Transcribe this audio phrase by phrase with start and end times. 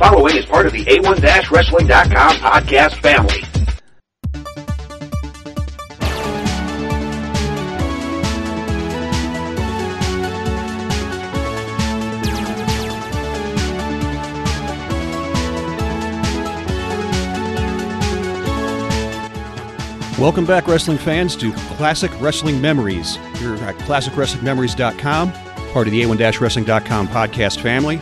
[0.00, 3.42] following is part of the A1-Wrestling.com podcast family.
[20.18, 25.32] Welcome back, wrestling fans, to Classic Wrestling Memories here at ClassicWrestlingMemories.com,
[25.72, 28.00] part of the A1-Wrestling.com podcast family.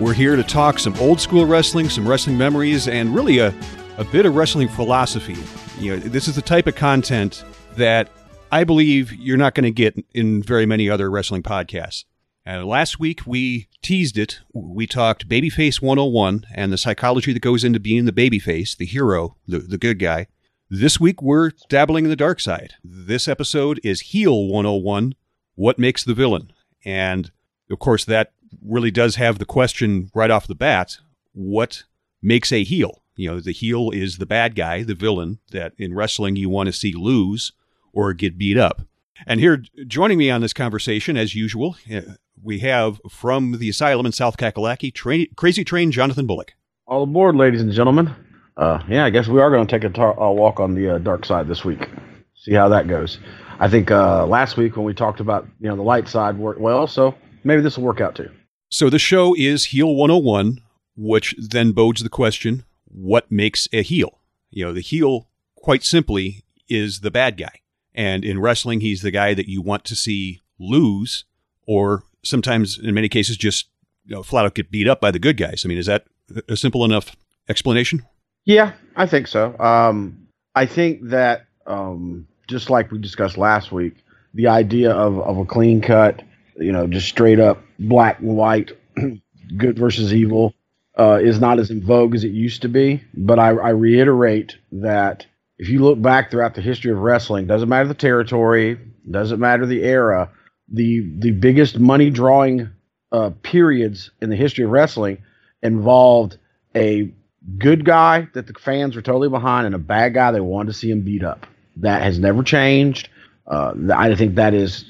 [0.00, 3.52] We're here to talk some old school wrestling, some wrestling memories, and really a,
[3.96, 5.36] a bit of wrestling philosophy.
[5.80, 7.42] You know, this is the type of content
[7.74, 8.08] that
[8.52, 12.04] I believe you're not going to get in very many other wrestling podcasts.
[12.46, 14.38] Uh, last week we teased it.
[14.54, 19.36] We talked Babyface 101 and the psychology that goes into being the babyface, the hero,
[19.48, 20.28] the, the good guy.
[20.70, 22.74] This week we're dabbling in the dark side.
[22.84, 25.16] This episode is Heel 101
[25.56, 26.52] What Makes the Villain?
[26.84, 27.32] And
[27.70, 28.32] of course, that
[28.64, 30.98] really does have the question right off the bat
[31.32, 31.84] what
[32.20, 33.02] makes a heel?
[33.14, 36.66] You know, the heel is the bad guy, the villain that in wrestling you want
[36.66, 37.52] to see lose
[37.92, 38.82] or get beat up.
[39.26, 42.02] And here, joining me on this conversation, as usual, uh,
[42.40, 44.92] we have from the asylum in South Kakalaki,
[45.36, 46.54] Crazy Train Jonathan Bullock.
[46.86, 48.14] All aboard, ladies and gentlemen
[48.58, 50.96] uh, yeah, I guess we are going to take a, tar- a walk on the
[50.96, 51.88] uh, dark side this week.
[52.34, 53.18] See how that goes.
[53.60, 56.60] I think uh, last week when we talked about you know the light side worked
[56.60, 58.30] well, so maybe this will work out too.
[58.70, 60.60] So the show is Heel 101,
[60.96, 64.18] which then bodes the question: What makes a heel?
[64.50, 67.60] You know, the heel, quite simply, is the bad guy,
[67.94, 71.24] and in wrestling, he's the guy that you want to see lose,
[71.66, 73.68] or sometimes, in many cases, just
[74.04, 75.62] you know, flat out get beat up by the good guys.
[75.64, 76.06] I mean, is that
[76.48, 77.14] a simple enough
[77.48, 78.04] explanation?
[78.44, 79.58] Yeah, I think so.
[79.58, 83.96] Um, I think that um, just like we discussed last week,
[84.34, 86.22] the idea of, of a clean cut,
[86.58, 88.72] you know, just straight up black and white,
[89.56, 90.54] good versus evil,
[90.98, 93.02] uh, is not as in vogue as it used to be.
[93.14, 95.26] But I, I reiterate that
[95.58, 98.78] if you look back throughout the history of wrestling, doesn't matter the territory,
[99.10, 100.30] doesn't matter the era,
[100.70, 102.70] the the biggest money drawing
[103.12, 105.18] uh, periods in the history of wrestling
[105.62, 106.38] involved
[106.76, 107.12] a
[107.56, 110.78] good guy that the fans were totally behind and a bad guy they wanted to
[110.78, 111.46] see him beat up.
[111.76, 113.08] That has never changed.
[113.46, 114.84] Uh, I think that is,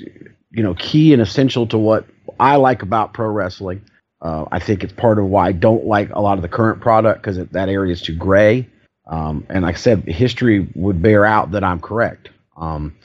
[0.50, 2.06] you know, key and essential to what
[2.40, 3.82] I like about pro wrestling.
[4.20, 6.80] Uh, I think it's part of why I don't like a lot of the current
[6.80, 8.68] product because that area is too gray.
[9.06, 12.30] Um, and like I said, history would bear out that I'm correct.
[12.56, 12.96] Um,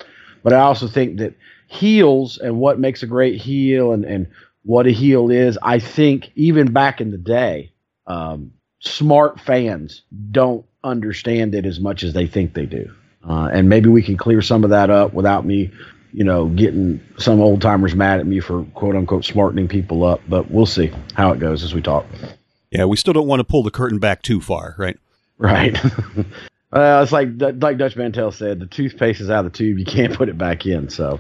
[0.41, 1.35] but I also think that
[1.67, 4.27] heels and what makes a great heel and, and
[4.63, 7.71] what a heel is, I think even back in the day,
[8.07, 12.91] um, smart fans don't understand it as much as they think they do.
[13.27, 15.71] Uh, and maybe we can clear some of that up without me,
[16.13, 20.22] you know, getting some old timers mad at me for quote unquote smartening people up.
[20.29, 22.06] But we'll see how it goes as we talk.
[22.72, 24.97] Yeah, we still don't want to pull the curtain back too far, right?
[25.38, 25.75] Right.
[26.72, 29.79] uh, it's like like Dutch Mantell said, the toothpaste is out of the tube.
[29.79, 30.90] You can't put it back in.
[30.90, 31.19] So,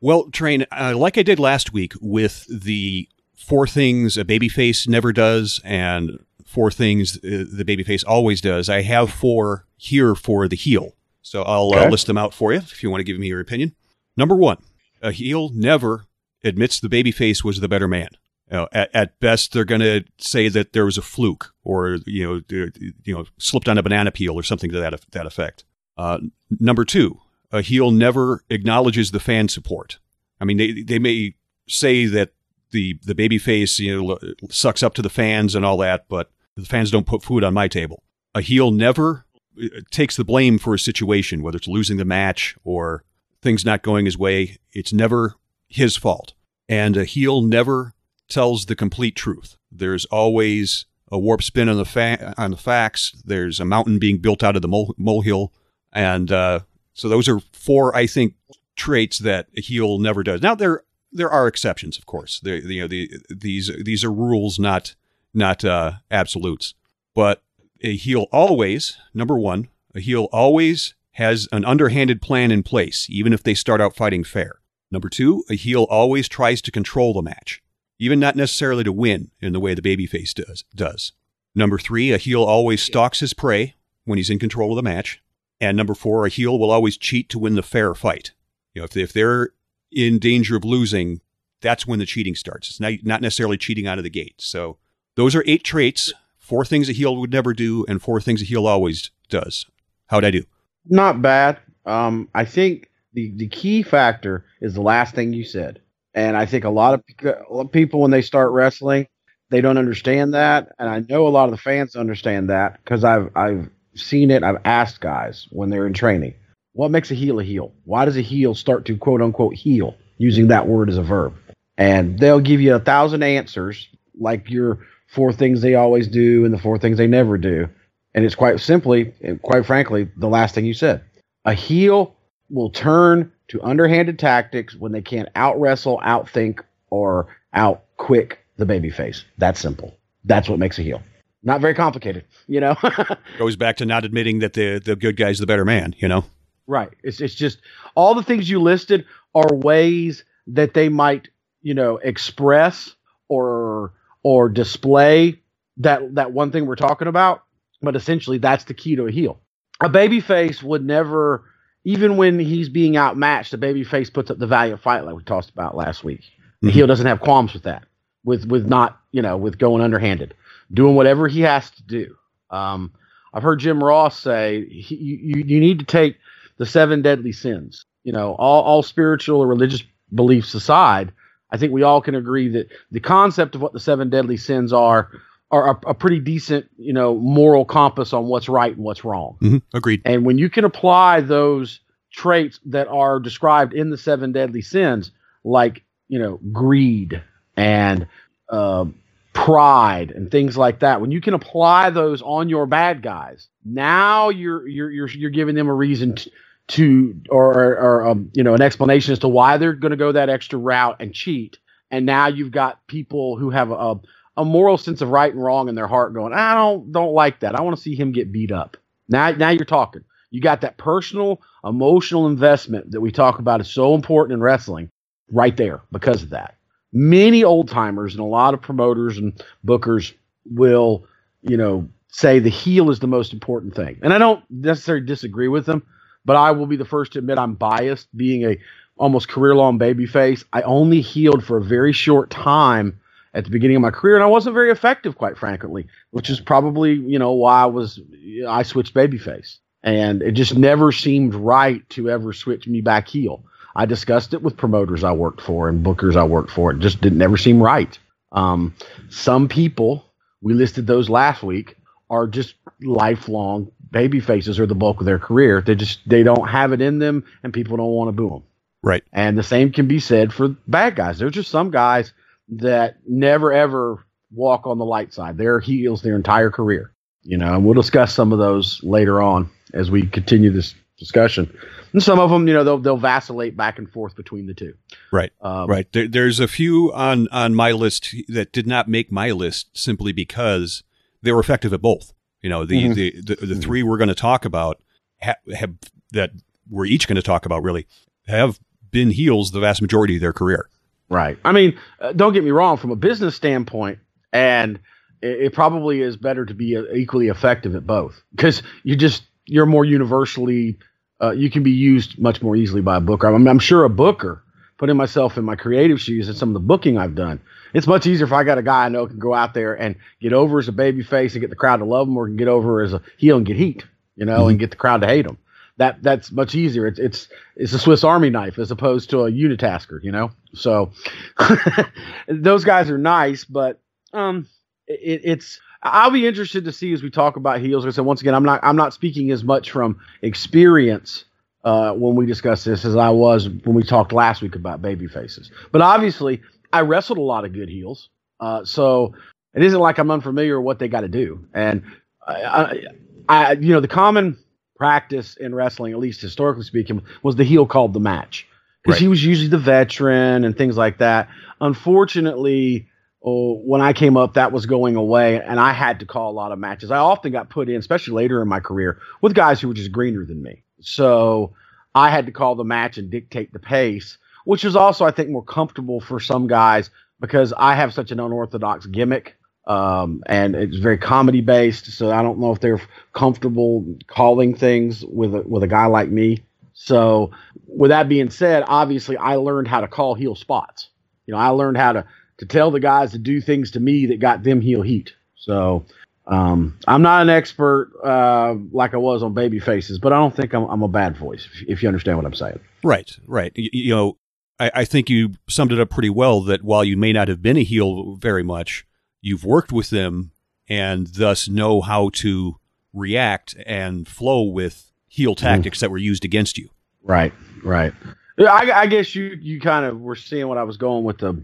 [0.00, 5.12] well, train uh, like I did last week with the four things a babyface never
[5.12, 8.68] does and four things uh, the babyface always does.
[8.68, 10.92] I have four here for the heel.
[11.22, 11.86] So I'll uh, okay.
[11.86, 13.74] uh, list them out for you if you want to give me your opinion.
[14.16, 14.58] Number one,
[15.00, 16.06] a heel never
[16.44, 18.10] admits the babyface was the better man.
[18.50, 22.58] At, at, best, they're going to say that there was a fluke or you know,
[23.02, 25.64] you know, slipped on a banana peel or something to that that effect.
[25.96, 26.18] Uh,
[26.60, 27.18] number two,
[27.50, 29.98] a heel never acknowledges the fan support.
[30.38, 31.34] I mean, they they may
[31.66, 32.34] say that
[32.72, 34.18] the the babyface you know
[34.50, 37.54] sucks up to the fans and all that, but the fans don't put food on
[37.54, 38.02] my table.
[38.34, 39.24] A heel never
[39.62, 43.04] uh, takes the blame for a situation, whether it's losing the match or
[43.42, 44.58] things not going his way.
[44.72, 45.34] It's never
[45.68, 46.32] his fault.
[46.68, 47.94] And a heel never
[48.28, 49.56] tells the complete truth.
[49.70, 53.12] There's always a warp spin on the fa- on the facts.
[53.24, 55.52] There's a mountain being built out of the mole- molehill,
[55.92, 56.60] and uh,
[56.94, 58.34] so those are four, I think,
[58.76, 60.40] traits that a heel never does.
[60.40, 62.40] Now there there are exceptions, of course.
[62.42, 64.94] You know, the, these these are rules, not
[65.34, 66.74] not uh, absolutes.
[67.14, 67.42] But
[67.82, 73.32] a heel always, number one, a heel always has an underhanded plan in place, even
[73.32, 74.60] if they start out fighting fair.
[74.90, 77.62] Number two, a heel always tries to control the match,
[77.98, 80.64] even not necessarily to win in the way the babyface does.
[80.74, 81.12] does.
[81.54, 83.74] Number three, a heel always stalks his prey
[84.04, 85.22] when he's in control of the match.
[85.60, 88.32] And number four, a heel will always cheat to win the fair fight.
[88.74, 89.50] You know, if, if they're
[89.90, 91.20] in danger of losing,
[91.60, 92.70] that's when the cheating starts.
[92.70, 94.34] It's not, not necessarily cheating out of the gate.
[94.38, 94.78] So
[95.14, 98.46] those are eight traits, four things a heel would never do, and four things a
[98.46, 99.66] heel always does.
[100.06, 100.44] How'd I do?
[100.86, 101.58] Not bad.
[101.86, 105.80] Um, I think the, the key factor is the last thing you said.
[106.14, 109.06] And I think a lot of people, when they start wrestling,
[109.50, 113.04] They don't understand that, and I know a lot of the fans understand that because
[113.04, 114.42] I've I've seen it.
[114.42, 116.34] I've asked guys when they're in training,
[116.72, 117.72] what makes a heel a heel?
[117.84, 121.34] Why does a heel start to quote unquote heel using that word as a verb?
[121.78, 123.88] And they'll give you a thousand answers,
[124.18, 127.68] like your four things they always do and the four things they never do.
[128.14, 131.02] And it's quite simply, and quite frankly, the last thing you said.
[131.44, 132.14] A heel
[132.50, 136.60] will turn to underhanded tactics when they can't out wrestle, outthink,
[136.90, 139.24] or out quick the babyface.
[139.38, 139.96] That's simple.
[140.24, 141.02] That's what makes a heel.
[141.42, 142.76] Not very complicated, you know.
[143.38, 146.24] Goes back to not admitting that the the good guy's the better man, you know.
[146.66, 146.90] Right.
[147.02, 147.58] It's it's just
[147.96, 149.04] all the things you listed
[149.34, 151.28] are ways that they might,
[151.62, 152.94] you know, express
[153.28, 153.92] or
[154.22, 155.40] or display
[155.78, 157.42] that that one thing we're talking about.
[157.82, 159.40] But essentially, that's the key to a heel.
[159.80, 161.44] A babyface would never,
[161.84, 165.50] even when he's being outmatched, a babyface puts up the valiant fight like we talked
[165.50, 166.22] about last week.
[166.60, 166.74] The mm-hmm.
[166.74, 167.84] heel doesn't have qualms with that,
[168.24, 170.34] with with not you know with going underhanded,
[170.72, 172.16] doing whatever he has to do.
[172.50, 172.92] Um,
[173.34, 176.18] I've heard Jim Ross say he, you you need to take
[176.58, 177.84] the seven deadly sins.
[178.04, 179.82] You know, all all spiritual or religious
[180.14, 181.12] beliefs aside,
[181.50, 184.72] I think we all can agree that the concept of what the seven deadly sins
[184.72, 185.10] are
[185.52, 189.36] are a, a pretty decent, you know, moral compass on what's right and what's wrong.
[189.42, 189.58] Mm-hmm.
[189.76, 190.00] Agreed.
[190.06, 195.12] And when you can apply those traits that are described in the seven deadly sins,
[195.44, 197.22] like you know, greed
[197.56, 198.06] and
[198.48, 198.86] uh,
[199.34, 204.30] pride and things like that, when you can apply those on your bad guys, now
[204.30, 206.30] you're you're you're you're giving them a reason to,
[206.68, 209.96] to or, or, or um, you know an explanation as to why they're going to
[209.98, 211.58] go that extra route and cheat.
[211.90, 214.00] And now you've got people who have a,
[214.36, 217.40] a moral sense of right and wrong in their heart, going, I don't don't like
[217.40, 217.54] that.
[217.54, 218.76] I want to see him get beat up.
[219.08, 220.04] Now now you're talking.
[220.30, 224.90] You got that personal emotional investment that we talk about is so important in wrestling,
[225.30, 226.56] right there because of that.
[226.92, 230.14] Many old timers and a lot of promoters and bookers
[230.50, 231.06] will,
[231.42, 233.98] you know, say the heel is the most important thing.
[234.02, 235.84] And I don't necessarily disagree with them,
[236.24, 238.08] but I will be the first to admit I'm biased.
[238.16, 238.58] Being a
[238.98, 243.00] almost career long babyface, I only healed for a very short time
[243.34, 246.40] at the beginning of my career, and I wasn't very effective, quite frankly, which is
[246.40, 248.00] probably you know why I was
[248.46, 253.44] I switched babyface, and it just never seemed right to ever switch me back heel.
[253.74, 256.72] I discussed it with promoters I worked for and bookers I worked for.
[256.72, 257.98] It just didn't never seem right.
[258.30, 258.74] Um,
[259.08, 260.04] some people
[260.42, 261.76] we listed those last week
[262.10, 265.62] are just lifelong baby faces or the bulk of their career.
[265.62, 268.42] They just they don't have it in them, and people don't want to boo them.
[268.82, 269.04] Right.
[269.12, 271.18] And the same can be said for bad guys.
[271.18, 272.12] There's just some guys
[272.60, 275.36] that never ever walk on the light side.
[275.36, 276.92] They're heels their entire career.
[277.24, 281.56] You know, and we'll discuss some of those later on as we continue this discussion.
[281.92, 284.74] And some of them, you know, they'll they'll vacillate back and forth between the two.
[285.12, 285.86] Right, um, right.
[285.92, 290.12] There, there's a few on on my list that did not make my list simply
[290.12, 290.82] because
[291.22, 292.12] they were effective at both.
[292.40, 292.92] You know, the mm-hmm.
[292.94, 294.82] the, the, the, three we're going to talk about
[295.22, 295.74] ha- have
[296.12, 296.30] that
[296.68, 297.86] we're each going to talk about really
[298.26, 298.58] have
[298.90, 300.68] been heels the vast majority of their career.
[301.12, 301.38] Right.
[301.44, 302.76] I mean, uh, don't get me wrong.
[302.76, 303.98] From a business standpoint,
[304.32, 304.80] and
[305.20, 309.22] it, it probably is better to be uh, equally effective at both because you just
[309.46, 310.78] you're more universally
[311.20, 313.28] uh, you can be used much more easily by a booker.
[313.28, 314.42] I mean, I'm sure a booker
[314.78, 317.40] putting myself in my creative shoes and some of the booking I've done
[317.74, 319.96] it's much easier if I got a guy I know can go out there and
[320.20, 322.36] get over as a baby face and get the crowd to love him, or can
[322.36, 323.84] get over as a heel and get heat,
[324.16, 324.50] you know, mm-hmm.
[324.50, 325.38] and get the crowd to hate him.
[325.78, 326.86] That that's much easier.
[326.86, 330.30] It's it's it's a Swiss Army knife as opposed to a unitasker, you know.
[330.54, 330.92] So
[332.28, 333.80] those guys are nice, but
[334.12, 334.46] um,
[334.86, 337.84] it, it's I'll be interested to see as we talk about heels.
[337.84, 341.24] Like I said once again, I'm not I'm not speaking as much from experience
[341.64, 345.06] uh, when we discuss this as I was when we talked last week about baby
[345.06, 345.50] faces.
[345.70, 346.40] But obviously,
[346.72, 349.14] I wrestled a lot of good heels, uh, so
[349.54, 351.46] it isn't like I'm unfamiliar with what they got to do.
[351.52, 351.82] And
[352.26, 352.82] I, I,
[353.28, 354.38] I, you know, the common
[354.76, 358.46] practice in wrestling, at least historically speaking, was the heel called the match
[358.82, 359.02] because right.
[359.02, 361.28] he was usually the veteran and things like that.
[361.60, 362.88] Unfortunately,
[363.24, 366.34] oh, when I came up, that was going away, and I had to call a
[366.34, 366.90] lot of matches.
[366.90, 369.92] I often got put in, especially later in my career, with guys who were just
[369.92, 370.62] greener than me.
[370.80, 371.54] So
[371.94, 375.30] I had to call the match and dictate the pace which is also I think
[375.30, 379.36] more comfortable for some guys because I have such an unorthodox gimmick.
[379.64, 385.04] Um, and it's very comedy based, so I don't know if they're comfortable calling things
[385.04, 386.42] with a, with a guy like me.
[386.74, 387.30] So,
[387.76, 390.88] with that being said, obviously I learned how to call heel spots.
[391.26, 392.04] You know, I learned how to
[392.38, 395.12] to tell the guys to do things to me that got them heel heat.
[395.36, 395.84] So,
[396.26, 400.34] um, I'm not an expert uh, like I was on baby faces, but I don't
[400.34, 401.46] think I'm, I'm a bad voice.
[401.52, 402.60] If, if, you understand what I'm saying.
[402.82, 403.52] Right, right.
[403.54, 404.18] You, you know,
[404.58, 407.42] I, I think you summed it up pretty well that while you may not have
[407.42, 408.86] been a heel very much,
[409.20, 410.32] you've worked with them
[410.68, 412.56] and thus know how to
[412.92, 416.70] react and flow with heel tactics that were used against you.
[417.04, 417.32] Right,
[417.64, 417.92] right.
[418.38, 421.40] I, I guess you you kind of were seeing what I was going with the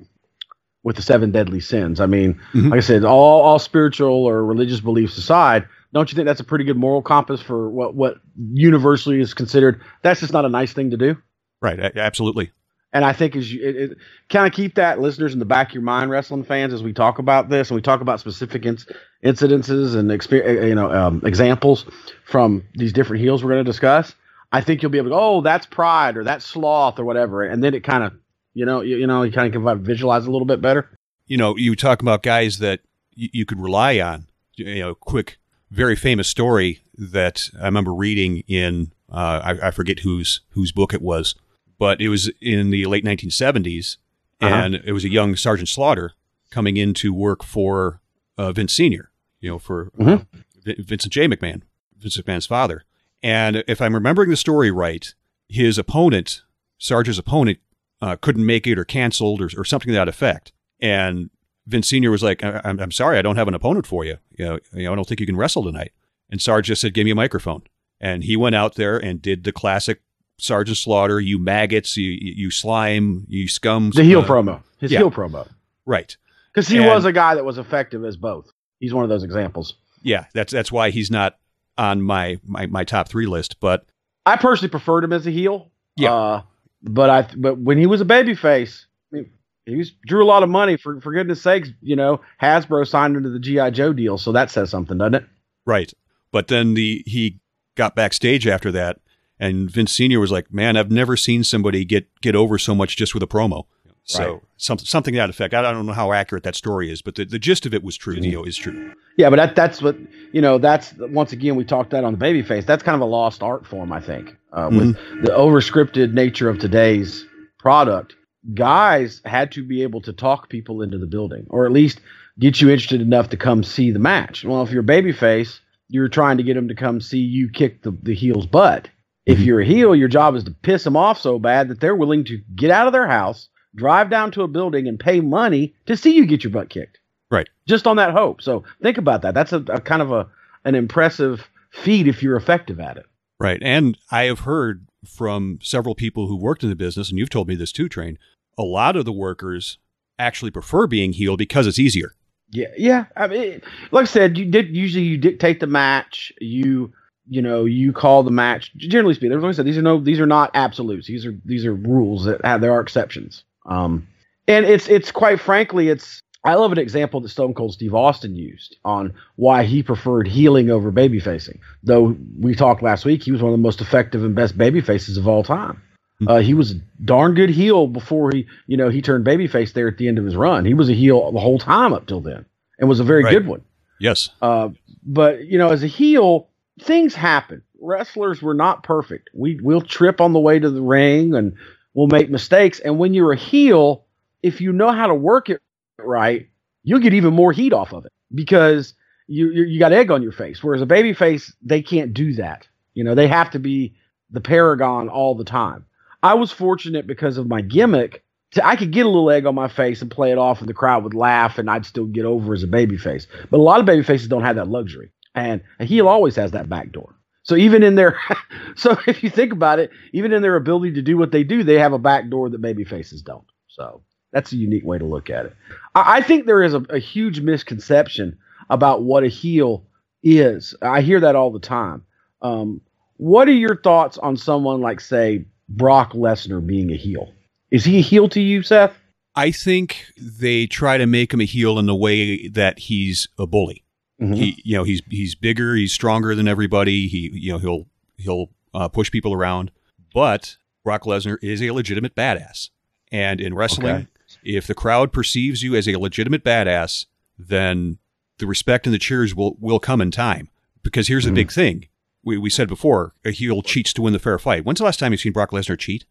[0.85, 2.01] with the seven deadly sins.
[2.01, 2.71] I mean, Mhm.
[2.71, 6.45] like I said, all all spiritual or religious beliefs aside, don't you think that's a
[6.45, 8.17] pretty good moral compass for what what
[8.53, 9.81] universally is considered?
[10.03, 11.17] That's just not a nice thing to do.
[11.61, 11.79] Right.
[11.97, 12.53] absolutely.
[12.93, 13.99] And I think as you it, it,
[14.31, 16.93] kind of keep that listeners in the back of your mind, wrestling fans, as we
[16.95, 18.91] talk about this and we talk about specific inc-
[19.25, 21.85] incidences and exper- you know um, examples
[22.25, 24.15] from these different heels we're going to discuss.
[24.53, 27.43] I think you'll be able to, go, oh, that's pride or that's sloth or whatever,
[27.45, 28.13] and then it kind of,
[28.55, 30.91] you know, you, you know, you kind of can visualize a little bit better.
[31.27, 32.81] You know, you talk about guys that
[33.15, 34.27] you, you could rely on.
[34.57, 35.39] You know, quick,
[35.71, 40.93] very famous story that I remember reading in uh, I, I forget whose whose book
[40.95, 41.35] it was,
[41.79, 43.97] but it was in the late 1970s,
[44.41, 44.55] Uh-huh.
[44.55, 46.13] and it was a young Sergeant Slaughter
[46.51, 48.01] coming in to work for
[48.37, 49.11] uh, Vince Senior.
[49.41, 50.27] You know, for uh, Mhm.
[50.65, 51.29] Vin- Vincent J.
[51.29, 51.63] McMahon,
[51.97, 52.85] Vince McMahon's father.
[53.23, 55.13] And if I'm remembering the story right,
[55.49, 56.43] his opponent,
[56.79, 57.59] Sarge's opponent,
[58.01, 60.53] uh, couldn't make it or canceled or, or something to that effect.
[60.81, 61.31] And
[61.67, 64.19] Vince Senior was like, I- I'm, "I'm sorry, I don't have an opponent for you.
[64.39, 65.93] You know, you know, I don't think you can wrestle tonight."
[66.31, 67.63] And Sarge just said, "Give me a microphone."
[68.01, 70.01] And he went out there and did the classic
[70.39, 74.99] Sergeant Slaughter: "You maggots, you you slime, you scum." The heel uh, promo, his yeah.
[74.99, 75.49] heel promo,
[75.85, 76.17] right?
[76.55, 78.51] because he And- was a guy that was effective as both.
[78.81, 79.75] He's one of those examples.
[80.03, 81.37] Yeah, that's that's why he's not
[81.79, 83.61] on my my, my top three list.
[83.61, 83.87] But
[84.27, 85.71] I personally preferred him as a heel.
[85.97, 86.13] Yeah.
[86.13, 86.43] Uh,
[86.83, 89.31] but I but when he was a babyface, I mean,
[89.65, 90.77] he was, drew a lot of money.
[90.77, 94.51] For for goodness sakes, you know, Hasbro signed into the GI Joe deal, so that
[94.51, 95.25] says something, doesn't it?
[95.65, 95.93] Right.
[96.31, 97.41] But then the he
[97.75, 98.99] got backstage after that,
[99.41, 102.97] and Vince Senior was like, "Man, I've never seen somebody get get over so much
[102.97, 103.65] just with a promo."
[104.09, 104.41] So Right.
[104.57, 105.53] something something to that effect.
[105.53, 107.95] I don't know how accurate that story is, but the, the gist of it was
[107.97, 108.15] true.
[108.15, 108.93] You know, is true.
[109.19, 109.97] Yeah, but that that's what
[110.33, 110.57] you know.
[110.59, 112.65] That's once again we talked that on the babyface.
[112.65, 116.59] That's kind of a lost art form, I think, uh, with the overscripted nature of
[116.59, 117.27] today's
[117.59, 118.15] product.
[118.55, 122.01] Guys had to be able to talk people into the building, or at least
[122.39, 124.43] get you interested enough to come see the match.
[124.45, 127.83] Well, if you're a babyface, you're trying to get them to come see you kick
[127.83, 128.89] the, the heel's butt.
[129.27, 129.45] If Mhm.
[129.45, 132.25] you're a heel, your job is to piss them off so bad that they're willing
[132.27, 133.49] to get out of their house,
[133.79, 136.99] drive down to a building, and pay money to see you get your butt kicked
[137.31, 137.49] Right.
[137.67, 138.43] just on that hope.
[138.43, 139.35] So think about that.
[139.35, 140.27] That's a, a kind of a
[140.65, 143.07] an impressive feat if you're effective at it.
[143.41, 143.61] Right.
[143.63, 147.49] And I have heard from several people who worked in the business, and you've told
[147.49, 148.19] me this too, Train.
[148.59, 149.79] A lot of the workers
[150.19, 152.15] actually prefer being healed because it's easier.
[152.51, 153.05] Yeah, yeah.
[153.17, 156.33] I mean, like I said, you did usually you dictate the match.
[156.41, 156.93] You
[157.29, 158.75] you know you call the match.
[158.77, 161.07] Generally speaking, like I said, these are no these are not absolutes.
[161.07, 163.45] These are these are rules that have, there are exceptions.
[163.69, 164.07] Um,
[164.49, 168.35] and it's it's quite frankly it's I love an example that Stone Cold Steve Austin
[168.35, 171.61] used on why he preferred healing over baby facing.
[171.83, 174.81] Though we talked last week, he was one of the most effective and best baby
[174.81, 175.83] faces of all time.
[176.21, 176.29] Hmm.
[176.29, 179.89] Uh, he was a darn good heel before he, you know, he turned babyface there
[179.89, 180.65] at the end of his run.
[180.65, 182.45] He was a heel the whole time up till then,
[182.79, 183.33] and was a very Right.
[183.33, 183.63] good one.
[184.01, 184.31] Yes.
[184.41, 184.71] Uh,
[185.05, 186.49] but you know, as a heel,
[186.81, 187.63] things happen.
[187.81, 189.29] Wrestlers were not perfect.
[189.35, 191.55] We we'll trip on the way to the ring, and
[191.99, 192.79] we'll make mistakes.
[192.79, 194.05] And when you're a heel,
[194.45, 195.61] if you know how to work it
[195.99, 196.49] right,
[196.85, 198.95] you'll get even more heat off of it because
[199.27, 200.63] you you, you got egg on your face.
[200.63, 202.69] Whereas a baby face, they can't do that.
[202.95, 203.97] You know, they have to be
[204.31, 205.87] the paragon all the time.
[206.23, 208.23] I was fortunate because of my gimmick.
[208.53, 210.69] To, I could get a little egg on my face and play it off, and
[210.69, 213.27] the crowd would laugh, and I'd still get over as a baby face.
[213.51, 216.53] But a lot of baby faces don't have that luxury, and a heel always has
[216.53, 217.18] that back door.
[217.49, 218.21] So even in their,
[218.77, 221.65] so if you think about it, even in their ability to do what they do,
[221.65, 223.45] they have a back door that baby faces don't.
[223.69, 224.03] So
[224.33, 225.57] that's a unique way to look at it.
[225.95, 228.39] I, I think there is a, a huge misconception
[228.69, 229.87] about what a heel
[230.23, 230.75] is.
[230.83, 232.05] I hear that all the time.
[232.43, 232.83] Um,
[233.17, 237.33] what are your thoughts on someone like, say, Brock Lesnar being a heel?
[237.71, 238.95] Is he a heel to you, Seth?
[239.35, 243.47] I think they try to make him a heel in the way that he's a
[243.47, 243.85] bully.
[244.21, 244.37] Mhm.
[244.37, 247.07] He, you know, he's he's bigger, he's stronger than everybody.
[247.09, 249.71] He, you know, he'll he'll uh, push people around.
[250.13, 252.71] But Brock Lesnar is a legitimate badass,
[253.13, 254.07] and in wrestling, Okay.
[254.43, 257.07] if the crowd perceives you as a legitimate badass,
[257.39, 257.99] then
[258.39, 260.49] the respect and the cheers will will come in time.
[260.83, 261.35] Because here's the Mhm.
[261.37, 261.87] big thing:
[262.25, 264.65] we we said before, a heel cheats to win the fair fight.
[264.65, 266.05] When's the last time you've seen Brock Lesnar cheat?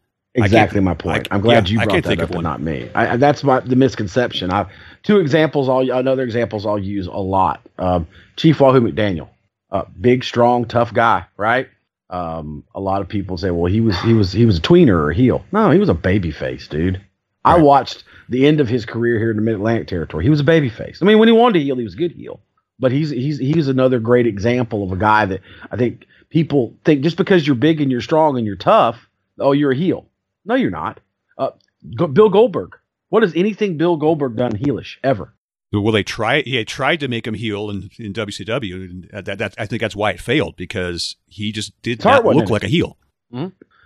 [0.44, 1.28] Exactly my point.
[1.30, 2.44] I- am glad yeah, you I brought can't that think up of and one.
[2.44, 2.90] not me.
[2.94, 4.52] I, that's my the misconception.
[4.52, 4.66] I
[5.02, 5.68] two examples.
[5.68, 7.66] I'll another examples I'll use a lot.
[7.78, 9.28] Um, Chief Wahoo McDaniel,
[9.70, 11.68] uh, big, strong, tough guy, right?
[12.10, 14.94] Um, a lot of people say, well, he was he was he was a tweener
[14.94, 15.44] or a heel.
[15.52, 17.02] No, he was a baby face, dude.
[17.44, 20.24] I watched the end of his career here in the Mid Atlantic territory.
[20.24, 20.98] He was a baby face.
[21.00, 22.40] I mean, when he wanted to heel, he was a good heel.
[22.78, 25.40] But he's he's he's another great example of a guy that
[25.70, 29.52] I think people think just because you're big and you're strong and you're tough, oh,
[29.52, 30.06] you're a heel.
[30.48, 31.00] No, you're not.
[31.36, 31.50] Uh,
[31.94, 32.76] Bill Goldberg.
[33.10, 35.34] What has anything Bill Goldberg done heelish ever?
[35.70, 36.40] Well, they try.
[36.40, 38.90] He tried to make him heel in, in WCW.
[38.90, 42.24] And that, that I think that's why it failed because he just did His heart
[42.24, 42.96] not look like a heel.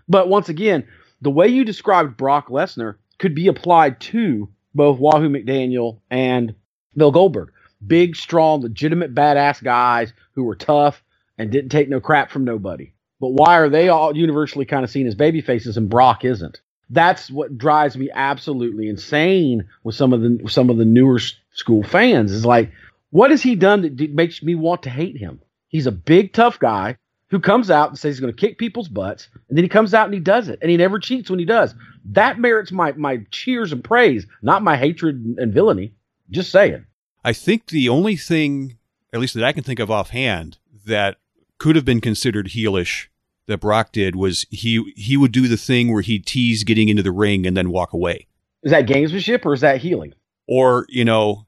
[0.08, 0.86] But once again,
[1.20, 6.54] the way you described Brock Lesnar could be applied to both Wahoo McDaniel and
[6.96, 7.52] Bill Goldberg.
[7.84, 11.02] Big, strong, legitimate, badass guys who were tough
[11.36, 12.92] and didn't take no crap from nobody.
[13.22, 16.60] But why are they all universally kind of seen as baby faces and Brock isn't?
[16.90, 21.20] That's what drives me absolutely insane with some of the some of the newer
[21.54, 22.32] school fans.
[22.32, 22.72] Is like,
[23.10, 25.40] what has he done that makes me want to hate him?
[25.68, 26.96] He's a big, tough guy
[27.28, 29.94] who comes out and says he's going to kick people's butts, and then he comes
[29.94, 31.76] out and he does it, and he never cheats when he does.
[32.06, 35.94] That merits my my cheers and praise, not my hatred and, villainy.
[36.28, 36.86] Just saying.
[37.24, 38.78] I think the only thing,
[39.12, 41.18] at least that I can think of offhand, that
[41.58, 43.06] could have been considered heelish
[43.48, 47.02] that Brock did was he he would do the thing where he'd tease getting into
[47.02, 48.26] the ring and then walk away,
[48.62, 50.14] Is that gamesmanship or is that healing?
[50.48, 51.46] or you know,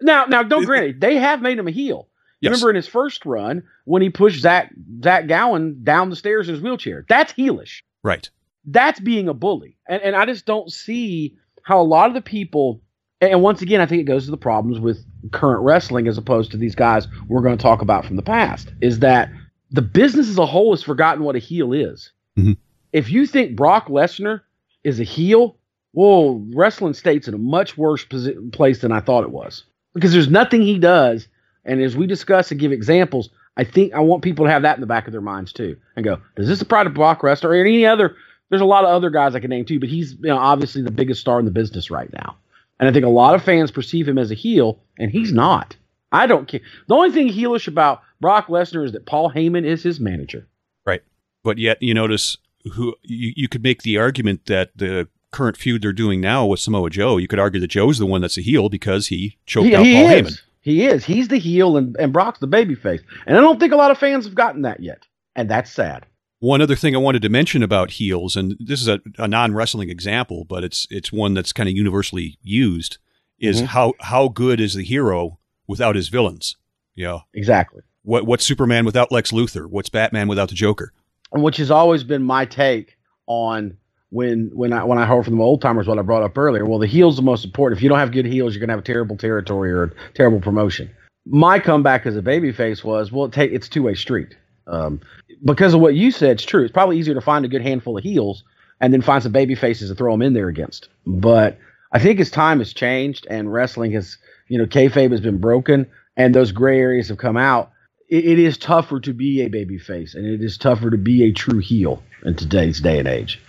[0.00, 1.00] Now, now, don't grant it.
[1.00, 2.08] They have made him a heel.
[2.40, 2.50] Yes.
[2.50, 6.54] Remember in his first run when he pushed Zach Zach Gowen down the stairs in
[6.54, 7.06] his wheelchair?
[7.08, 7.80] That's heelish.
[8.02, 8.28] right?
[8.66, 9.78] That's being a bully.
[9.88, 12.82] And and I just don't see how a lot of the people
[13.20, 14.98] and once again I think it goes to the problems with
[15.32, 18.70] current wrestling as opposed to these guys we're going to talk about from the past
[18.82, 19.30] is that
[19.70, 22.12] the business as a whole has forgotten what a heel is.
[22.38, 22.56] Mhm.
[22.92, 24.40] If you think Brock Lesnar
[24.84, 25.56] is a heel,
[25.92, 30.12] whoa, wrestling state's in a much worse posi- place than I thought it was because
[30.12, 31.28] there's nothing he does.
[31.64, 34.76] And as we discuss and give examples, I think I want people to have that
[34.76, 37.46] in the back of their minds too, and go, "Does this apply to Brock Lesnar
[37.46, 38.14] or any other?"
[38.50, 40.82] There's a lot of other guys I can name too, but he's you know, obviously
[40.82, 42.36] the biggest star in the business right now,
[42.78, 45.74] and I think a lot of fans perceive him as a heel, and he's not.
[46.12, 46.60] I don't care.
[46.86, 50.46] The only thing heelish about Brock Lesnar is that Paul Heyman is his manager.
[50.86, 51.02] Right.
[51.44, 52.36] But yet, you notice
[52.74, 56.60] who you, you could make the argument that the current feud they're doing now with
[56.60, 59.66] Samoa Joe, you could argue that Joe's the one that's a heel because he choked
[59.68, 60.20] He, out he Paul is.
[60.36, 60.40] Heyman.
[60.62, 61.04] He is.
[61.04, 63.00] He's the heel, and, and Brock's the babyface.
[63.26, 65.04] And I don't think a lot of fans have gotten that yet,
[65.36, 66.06] and that's sad.
[66.40, 69.54] One other thing I wanted to mention about heels, and this is a, a non
[69.54, 72.98] wrestling example, but it's it's one that's kind of universally used,
[73.38, 73.66] is Mhm.
[73.66, 75.38] how how good is the hero
[75.68, 76.56] without his villains?
[76.96, 77.20] Yeah.
[77.32, 77.82] Exactly.
[78.06, 79.66] What what's Superman without Lex Luthor?
[79.68, 80.92] What's Batman without the Joker?
[81.32, 83.76] which has always been my take on
[84.10, 86.64] when when I when I heard from the old timers what I brought up earlier.
[86.64, 87.78] Well, the heel's the most important.
[87.78, 90.90] If you don't have good heels, you're gonna have a terrible territory or terrible promotion.
[91.26, 94.36] My comeback as a babyface was well, it it's two way street.
[94.68, 95.00] Um,
[95.44, 96.62] because of what you said, it's true.
[96.62, 98.44] It's probably easier to find a good handful of heels
[98.80, 100.88] and then find some baby faces to throw them in there against.
[101.06, 101.58] But
[101.92, 105.86] I think as time has changed and wrestling has, you know, kayfabe has been broken
[106.16, 107.70] and those gray areas have come out,
[108.08, 111.24] it, it is tougher to be a baby face and it is tougher to be
[111.24, 113.40] a true heel in today's day and age.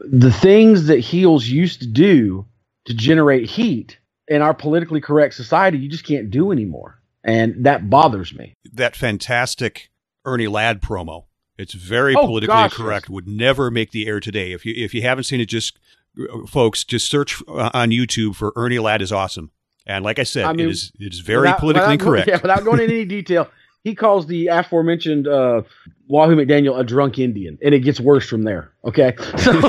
[0.00, 2.46] The things that heels used to do
[2.86, 6.98] to generate heat in our politically correct society, you just can't do anymore.
[7.24, 8.54] And that bothers me.
[8.72, 9.90] That fantastic
[10.24, 11.26] Ernie Ladd promo.
[11.58, 13.04] It's very Oh, politically gosh, incorrect.
[13.06, 13.10] yes.
[13.10, 14.52] Would never make the air today.
[14.52, 15.78] If you if you haven't seen it, just
[16.18, 19.50] uh, folks, just search uh, on YouTube for Ernie Ladd is awesome.
[19.86, 22.28] And like I said, I mean, it is it is very Without- politically without incorrect.
[22.28, 23.48] Yeah, without going into any detail,
[23.84, 25.62] he calls the aforementioned uh,
[26.08, 28.72] Wahoo McDaniel a drunk Indian, and it gets worse from there.
[28.84, 29.52] Okay, so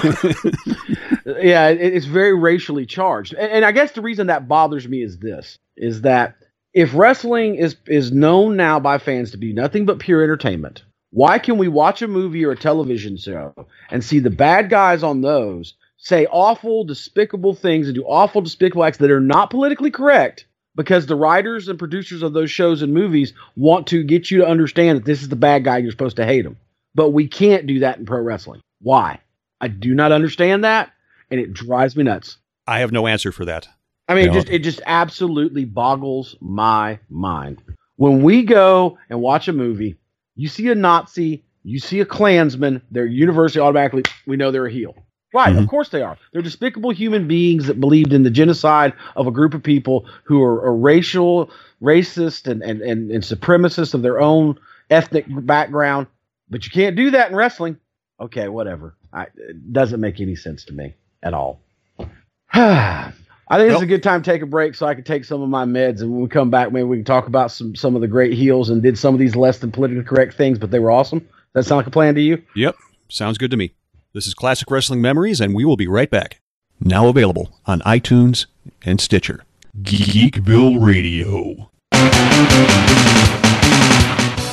[1.42, 5.02] yeah, it, it's very racially charged, and, and I guess the reason that bothers me
[5.02, 6.36] is this: is that
[6.74, 11.40] if wrestling is is known now by fans to be nothing but pure entertainment, why
[11.40, 13.54] can we watch a movie or a television show
[13.90, 18.84] and see the bad guys on those say awful, despicable things and do awful, despicable
[18.84, 20.46] acts that are not politically correct?
[20.76, 24.48] Because the writers and producers of those shows and movies want to get you to
[24.48, 26.58] understand that this is the bad guy you're supposed to hate him.
[26.96, 28.62] But we can't do that in pro wrestling.
[28.82, 29.20] Why?
[29.62, 30.92] I do not understand that,
[31.32, 32.38] and it drives me nuts.
[32.68, 33.68] I have no answer for that.
[34.08, 34.32] I mean, No.
[34.32, 37.62] it just it just absolutely boggles my mind.
[37.96, 39.96] When we go and watch a movie,
[40.36, 44.72] you see a Nazi, you see a Klansman, they're universally automatically we know they're a
[44.72, 44.96] heel.
[45.34, 45.68] Right, of Mhm.
[45.70, 46.18] course they are.
[46.32, 50.42] They're despicable human beings that believed in the genocide of a group of people who
[50.44, 51.50] are, are racial,
[51.82, 54.60] racist, and, and, and, and supremacists of their own
[54.92, 56.08] ethnic background.
[56.50, 57.78] But you can't do that in wrestling.
[58.20, 58.94] Okay, whatever.
[59.12, 60.94] I, it doesn't make any sense to me
[61.24, 61.60] at all.
[62.54, 65.42] I think it's a good time to take a break so I can take some
[65.42, 67.96] of my meds, and when we come back, maybe we can talk about some some
[67.96, 70.72] of the great heels and did some of these less than politically correct things, but
[70.72, 71.20] they were awesome.
[71.20, 72.42] Does that sound like a plan to you?
[72.56, 72.76] Yep,
[73.10, 73.74] sounds good to me.
[74.14, 76.40] This is Classic Wrestling Memories, and we will be right back.
[76.80, 78.46] now available on iTunes
[78.84, 79.44] and Stitcher.
[79.82, 81.72] Geekville Radio.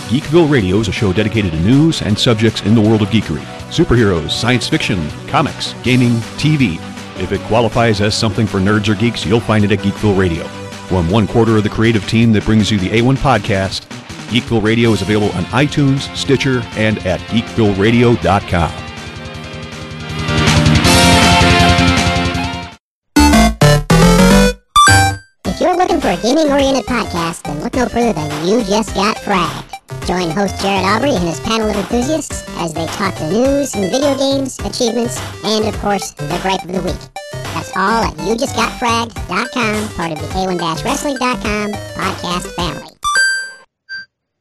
[0.09, 3.45] Geekville Radio is a show dedicated to news and subjects in the world of geekery
[3.71, 6.77] superheroes, science fiction, comics, gaming, TV.
[7.23, 10.45] If it qualifies as something for nerds or geeks, you'll find it at Geekville Radio.
[10.89, 13.85] From one quarter of the creative team that brings you the A1 podcast,
[14.31, 18.90] Geekville Radio is available on iTunes, Stitcher, and at geekvilleradio.com.
[26.11, 30.07] for a gaming-oriented podcast, then look no further than You Just Got Fragged.
[30.07, 33.91] Join host Jared Aubrey and his panel of enthusiasts as they talk the news and
[33.91, 36.97] video games, achievements, and of course, the gripe of the week.
[37.55, 42.93] That's all at youjustgotfragged.com, part of the A1-Wrestling.com podcast family.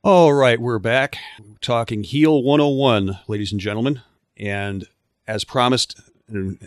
[0.04, 1.18] All right, we're back
[1.62, 4.02] talking Heel 101, ladies and gentlemen.
[4.38, 4.86] And
[5.28, 6.00] as promised,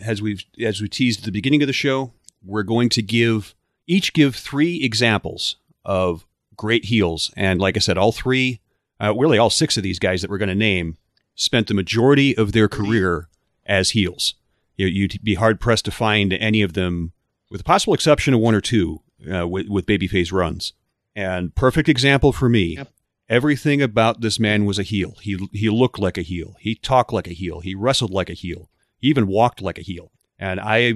[0.01, 2.13] as we've as we teased at the beginning of the show,
[2.45, 3.53] we're going to give
[3.87, 7.31] each give three examples of great heels.
[7.35, 8.61] And like I said, all three,
[9.01, 10.97] uh, really all six of these guys that we're going to name,
[11.35, 13.27] spent the majority of their career
[13.65, 14.35] as heels.
[14.77, 17.13] You, you'd be hard pressed to find any of them,
[17.49, 19.01] with the possible exception of one or two,
[19.33, 20.73] uh, with, with babyface runs.
[21.15, 22.75] And perfect example for me.
[22.77, 22.89] Yep.
[23.29, 25.15] Everything about this man was a heel.
[25.21, 26.55] He he looked like a heel.
[26.59, 27.61] He talked like a heel.
[27.61, 28.69] He wrestled like a heel.
[28.97, 30.11] He even walked like a heel.
[30.37, 30.95] And I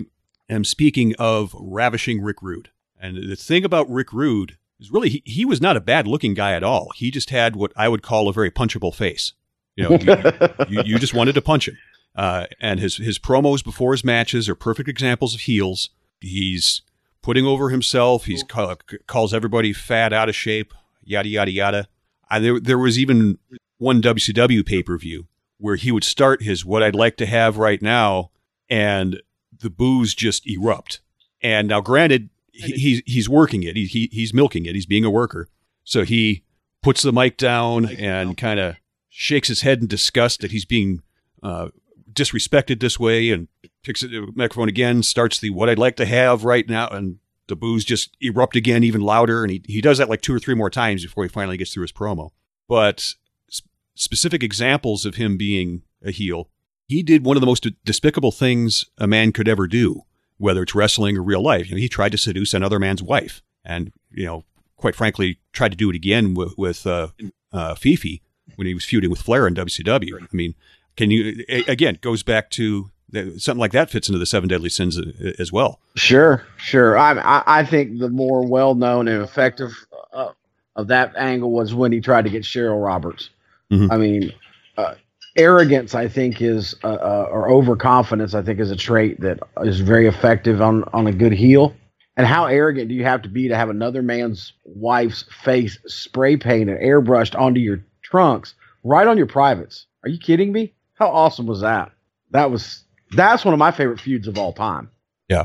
[0.49, 2.69] am speaking of ravishing Rick Rude.
[2.99, 6.33] And the thing about Rick Rude is really he, he was not a bad looking
[6.33, 6.91] guy at all.
[6.95, 9.33] He just had what I would call a very punchable face.
[9.75, 11.77] You know, you, you, you just wanted to punch him.
[12.15, 15.89] Uh, and his his promos before his matches are perfect examples of heels.
[16.19, 16.81] He's
[17.21, 18.25] putting over himself.
[18.25, 21.87] He's call, calls everybody fat, out of shape, yada yada yada.
[22.29, 23.37] I, there there was even
[23.77, 25.27] one WCW pay per view
[25.59, 28.31] where he would start his "What I'd Like to Have Right Now,"
[28.67, 29.21] and
[29.55, 31.01] the boos just erupt.
[31.41, 33.75] And now, granted, he, he's he's working it.
[33.75, 34.75] He, he he's milking it.
[34.75, 35.47] He's being a worker.
[35.83, 36.43] So he
[36.81, 38.75] puts the mic down and kind of
[39.09, 41.01] shakes his head in disgust that he's being
[41.41, 41.69] uh,
[42.11, 43.47] disrespected this way, and
[43.83, 47.55] picks the microphone again, starts the "What I'd Like to Have Right Now," and the
[47.55, 49.43] boos just erupt again, even louder.
[49.43, 51.73] And he he does that like two or three more times before he finally gets
[51.73, 52.31] through his promo.
[52.67, 53.13] But
[53.47, 56.49] sp- specific examples of him being a heel,
[56.87, 60.03] he did one of the most despicable things a man could ever do,
[60.37, 61.67] whether it's wrestling or real life.
[61.69, 64.43] You know, he tried to seduce another man's wife, and you know,
[64.75, 67.09] quite frankly, tried to do it again with, with uh,
[67.51, 68.21] uh, Fifi
[68.55, 70.21] when he was feuding with Flair in WCW.
[70.21, 70.55] I mean,
[70.95, 72.91] can you again goes back to
[73.37, 74.99] something like that fits into the seven deadly sins
[75.39, 75.79] as well.
[75.95, 76.97] Sure, sure.
[76.97, 79.71] I, I I think the more well known and effective
[80.13, 80.31] uh,
[80.75, 83.29] of that angle was when he tried to get Cheryl Roberts.
[83.71, 83.91] Mhm.
[83.91, 84.33] I mean,
[84.77, 84.95] uh,
[85.37, 89.79] arrogance, I think, is uh, uh, or overconfidence, I think, is a trait that is
[89.79, 91.75] very effective on on a good heel.
[92.17, 96.35] And how arrogant do you have to be to have another man's wife's face spray
[96.35, 99.85] painted, airbrushed onto your trunks, right on your privates?
[100.03, 100.73] Are you kidding me?
[100.95, 101.91] How awesome was that?
[102.31, 104.89] That was that's one of my favorite feuds of all time.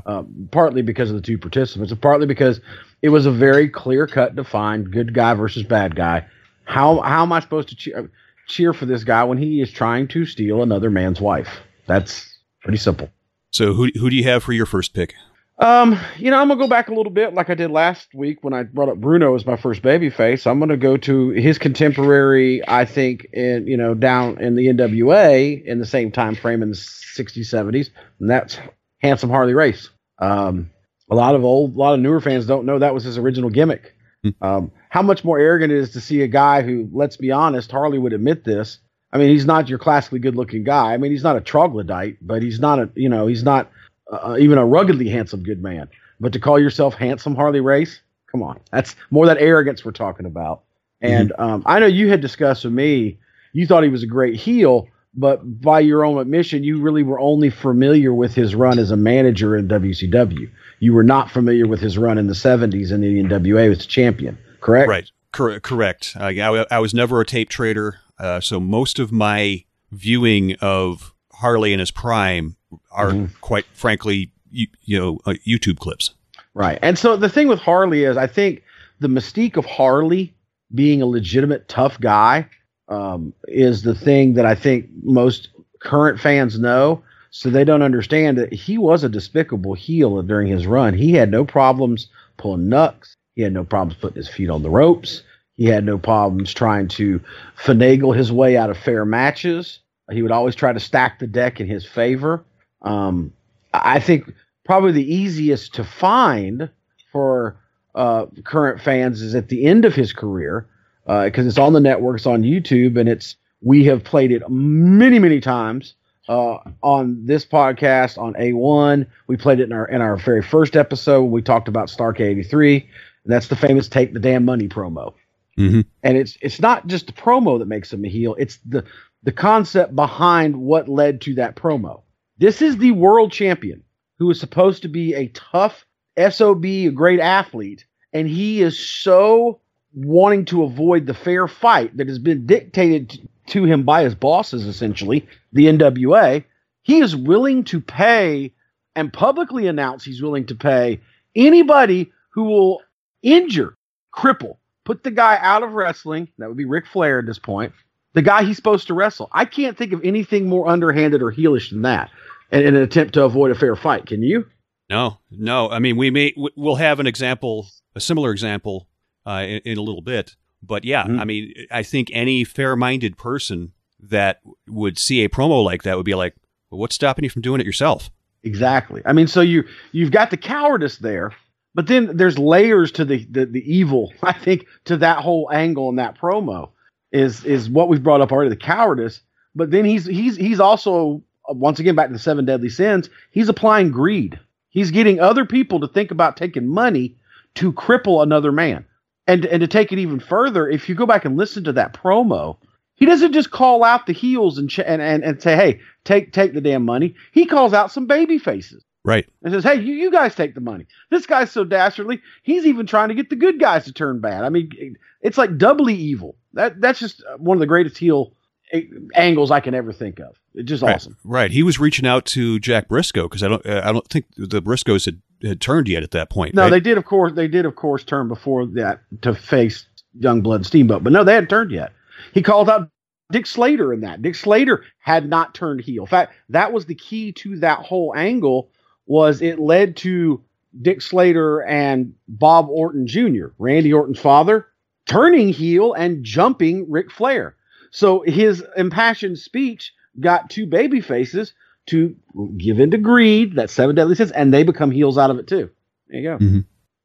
[0.07, 2.61] Um, partly because of the two participants, and partly because
[3.03, 6.27] it was a very clear cut, defined good guy versus bad guy.
[6.65, 8.11] How how am I supposed to cheer
[8.47, 11.61] cheer for this guy when he is trying to steal another man's wife?
[11.87, 13.11] That's pretty simple.
[13.51, 15.15] So who who do you have for your first pick?
[15.59, 18.43] Um, you know, I'm gonna go back a little bit, like I did last week
[18.43, 20.47] when I brought up Bruno as my first baby face.
[20.47, 25.65] I'm gonna go to his contemporary, I think, in you know, down in the NWA
[25.65, 28.59] in the same time frame in the 60s, 70s, and that's
[29.03, 29.91] Handsome Harley Race.
[30.19, 30.71] Um,
[31.11, 33.51] a lot of old, a lot of newer fans don't know that was his original
[33.51, 33.95] gimmick.
[34.41, 37.73] Um, how much more arrogant it is to see a guy who, let's be honest,
[37.73, 38.79] Harley would admit this.
[39.11, 40.93] I mean, he's not your classically good-looking guy.
[40.93, 43.73] I mean, he's not a troglodyte, but he's not a, you know, he's not
[44.13, 45.89] uh, even a ruggedly handsome good man.
[46.21, 50.27] But to call yourself handsome Harley Race, come on, that's more that arrogance we're talking
[50.27, 50.65] about.
[51.01, 53.19] And um, I know you had discussed with me,
[53.55, 57.19] you thought he was a great heel, but by your own admission, you really were
[57.19, 60.51] only familiar with his run as a manager in WCW.
[60.81, 63.89] You were not familiar with his run in the 70s in the NWA as a
[63.89, 64.89] champion, correct?
[64.89, 65.11] Right.
[65.33, 66.15] Cor- correct.
[66.19, 71.13] Uh, I, I was never a tape trader, uh, so most of my viewing of
[71.33, 72.57] Harley in his prime
[72.91, 73.31] are, Mhm.
[73.41, 76.15] quite frankly, you, you know, uh, YouTube clips.
[76.55, 76.79] Right.
[76.83, 78.63] And so the thing with Harley is, I think
[79.01, 80.35] the mystique of Harley
[80.75, 82.47] being a legitimate tough guy
[82.89, 85.49] um, is the thing that I think most
[85.81, 87.03] current fans know.
[87.31, 90.93] So they don't understand that he was a despicable heel during his run.
[90.93, 93.15] He had no problems pulling nuts.
[93.35, 95.23] He had no problems putting his feet on the ropes.
[95.55, 97.21] He had no problems trying to
[97.57, 99.81] finagle his way out of fair matches.
[100.11, 102.45] He would always try to stack the deck in his favor.
[102.83, 103.33] Um,
[103.73, 104.33] I think
[104.65, 106.69] probably the easiest to find
[107.11, 107.57] for
[107.95, 110.67] uh, current fans is at the end of his career
[111.07, 115.41] because it's on the networks on YouTube and it's we have played it many many
[115.41, 115.95] times
[116.29, 119.07] uh, on this podcast on A1.
[119.27, 122.21] We played it in our in our very first episode when we talked about Starrcade
[122.21, 122.89] 83,
[123.25, 125.15] and that's the famous "Take the Damn Money" promo.
[125.59, 125.85] Mhm.
[126.03, 128.85] And it's it's not just the promo that makes him a heel; it's the
[129.23, 132.03] the concept behind what led to that promo.
[132.39, 133.83] This is the world champion
[134.19, 139.61] who is supposed to be a tough SOB, a great athlete, and he is so
[139.95, 144.67] wanting to avoid the fair fight that has been dictated to him by his bosses,
[144.67, 146.45] essentially, the NWA.
[146.83, 148.53] He is willing to pay
[148.97, 151.01] and publicly announce he's willing to pay
[151.37, 152.83] anybody who will
[153.23, 153.77] injure,
[154.15, 156.29] cripple, put the guy out of wrestling.
[156.39, 157.73] That would be Ric Flair at this point.
[158.15, 159.31] The guy he's supposed to wrestle.
[159.33, 162.11] I can't think of anything more underhanded or heelish than that
[162.51, 164.07] in, in an attempt to avoid a fair fight.
[164.07, 164.47] Can you?
[164.91, 165.71] No, no.
[165.71, 168.87] I mean, we may we'll have an example, a similar example,
[169.27, 170.37] uh, in, in a little bit.
[170.63, 171.19] But yeah, Mhm.
[171.21, 176.05] I mean, I think any fair-minded person that would see a promo like that would
[176.05, 176.35] be like,
[176.71, 178.11] well, "What's stopping you from doing it yourself?"
[178.45, 179.01] Exactly.
[179.07, 181.33] I mean, so you you've got the cowardice there,
[181.75, 184.13] but then there's layers to the, the the evil.
[184.23, 186.71] I think to that whole angle in that promo
[187.13, 189.23] is is what we've brought up already, the cowardice.
[189.55, 193.11] But then he's he's he's also uh, once again back to the seven deadly sins.
[193.31, 194.39] He's applying greed.
[194.71, 197.17] He's getting other people to think about taking money
[197.57, 198.87] to cripple another man.
[199.27, 201.95] And and to take it even further, if you go back and listen to that
[201.95, 202.57] promo,
[202.95, 206.33] he doesn't just call out the heels and ch- and, and and say, "Hey, take
[206.33, 209.27] take the damn money." He calls out some baby faces Right.
[209.43, 212.21] and says, "Hey, you, you guys take the money." This guy's so dastardly.
[212.43, 214.45] He's even trying to get the good guys to turn bad.
[214.45, 216.37] I mean, it's like doubly evil.
[216.55, 218.33] That that's just one of the greatest heel
[218.73, 218.83] eh,
[219.15, 220.39] angles I can ever think of.
[220.55, 220.95] It's just Right.
[220.95, 221.17] awesome.
[221.25, 221.51] Right.
[221.51, 225.07] He was reaching out to Jack Brisco because I don't, I don't think the Briscos
[225.07, 226.55] had, had turned yet at that point.
[226.55, 226.71] No, right?
[226.71, 227.33] they did, of course.
[227.33, 229.87] They did, of course, turn before that to face
[230.21, 231.93] Youngblood Steamboat, but no, they hadn't turned yet.
[232.35, 232.91] He called out
[233.31, 234.21] Dick Slater in that.
[234.21, 236.03] Dick Slater had not turned heel.
[236.03, 238.71] In fact, that was the key to that whole angle.
[239.07, 240.43] Was it led to
[240.81, 244.67] Dick Slater and Bob Orton Jr., Randy Orton's father,
[245.07, 247.57] turning heel and jumping Ric Flair.
[247.91, 251.53] So his impassioned speech got two baby faces
[251.87, 252.17] to
[252.57, 255.47] give in to greed, that seven deadly sins, and they become heels out of it
[255.47, 255.71] too.
[256.09, 256.39] There you go.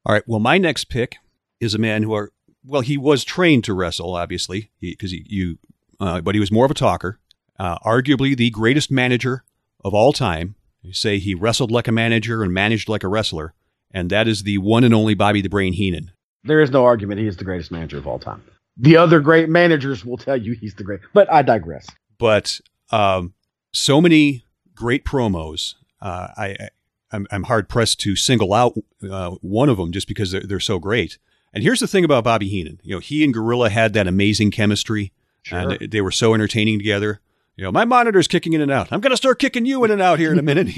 [0.05, 0.23] All right.
[0.27, 1.17] Well, my next pick
[1.60, 2.31] is a man who are
[2.65, 5.57] well, he was trained to wrestle, obviously, because you,
[6.01, 7.17] uh, but he was more of a talker.
[7.57, 9.43] Uh, arguably the greatest manager
[9.83, 10.55] of all time.
[10.88, 13.54] You say he wrestled like a manager and managed like a wrestler,
[13.91, 16.12] and that is the one and only Bobby the Brain Heenan.
[16.45, 17.19] There is no argument.
[17.19, 18.41] He is the greatest manager of all time.
[18.78, 21.88] The other great managers will tell you he's the great, but I digress.
[22.17, 23.34] But um,
[23.73, 25.76] so many great promos.
[26.02, 26.69] Uh, I, I
[27.12, 28.78] I'm, I'm hard pressed to single out
[29.10, 31.17] uh, one of them just because they're, they're so great.
[31.54, 32.80] And here's the thing about Bobby Heenan.
[32.84, 35.12] You know, he and Gorilla had that amazing chemistry.
[35.41, 35.60] Sure.
[35.60, 37.19] And they were so entertaining together.
[37.57, 38.89] You know, my monitor's kicking in and out.
[38.91, 40.67] I'm going to start kicking you in and out here in a minute.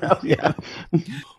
[0.00, 0.52] Well, yeah,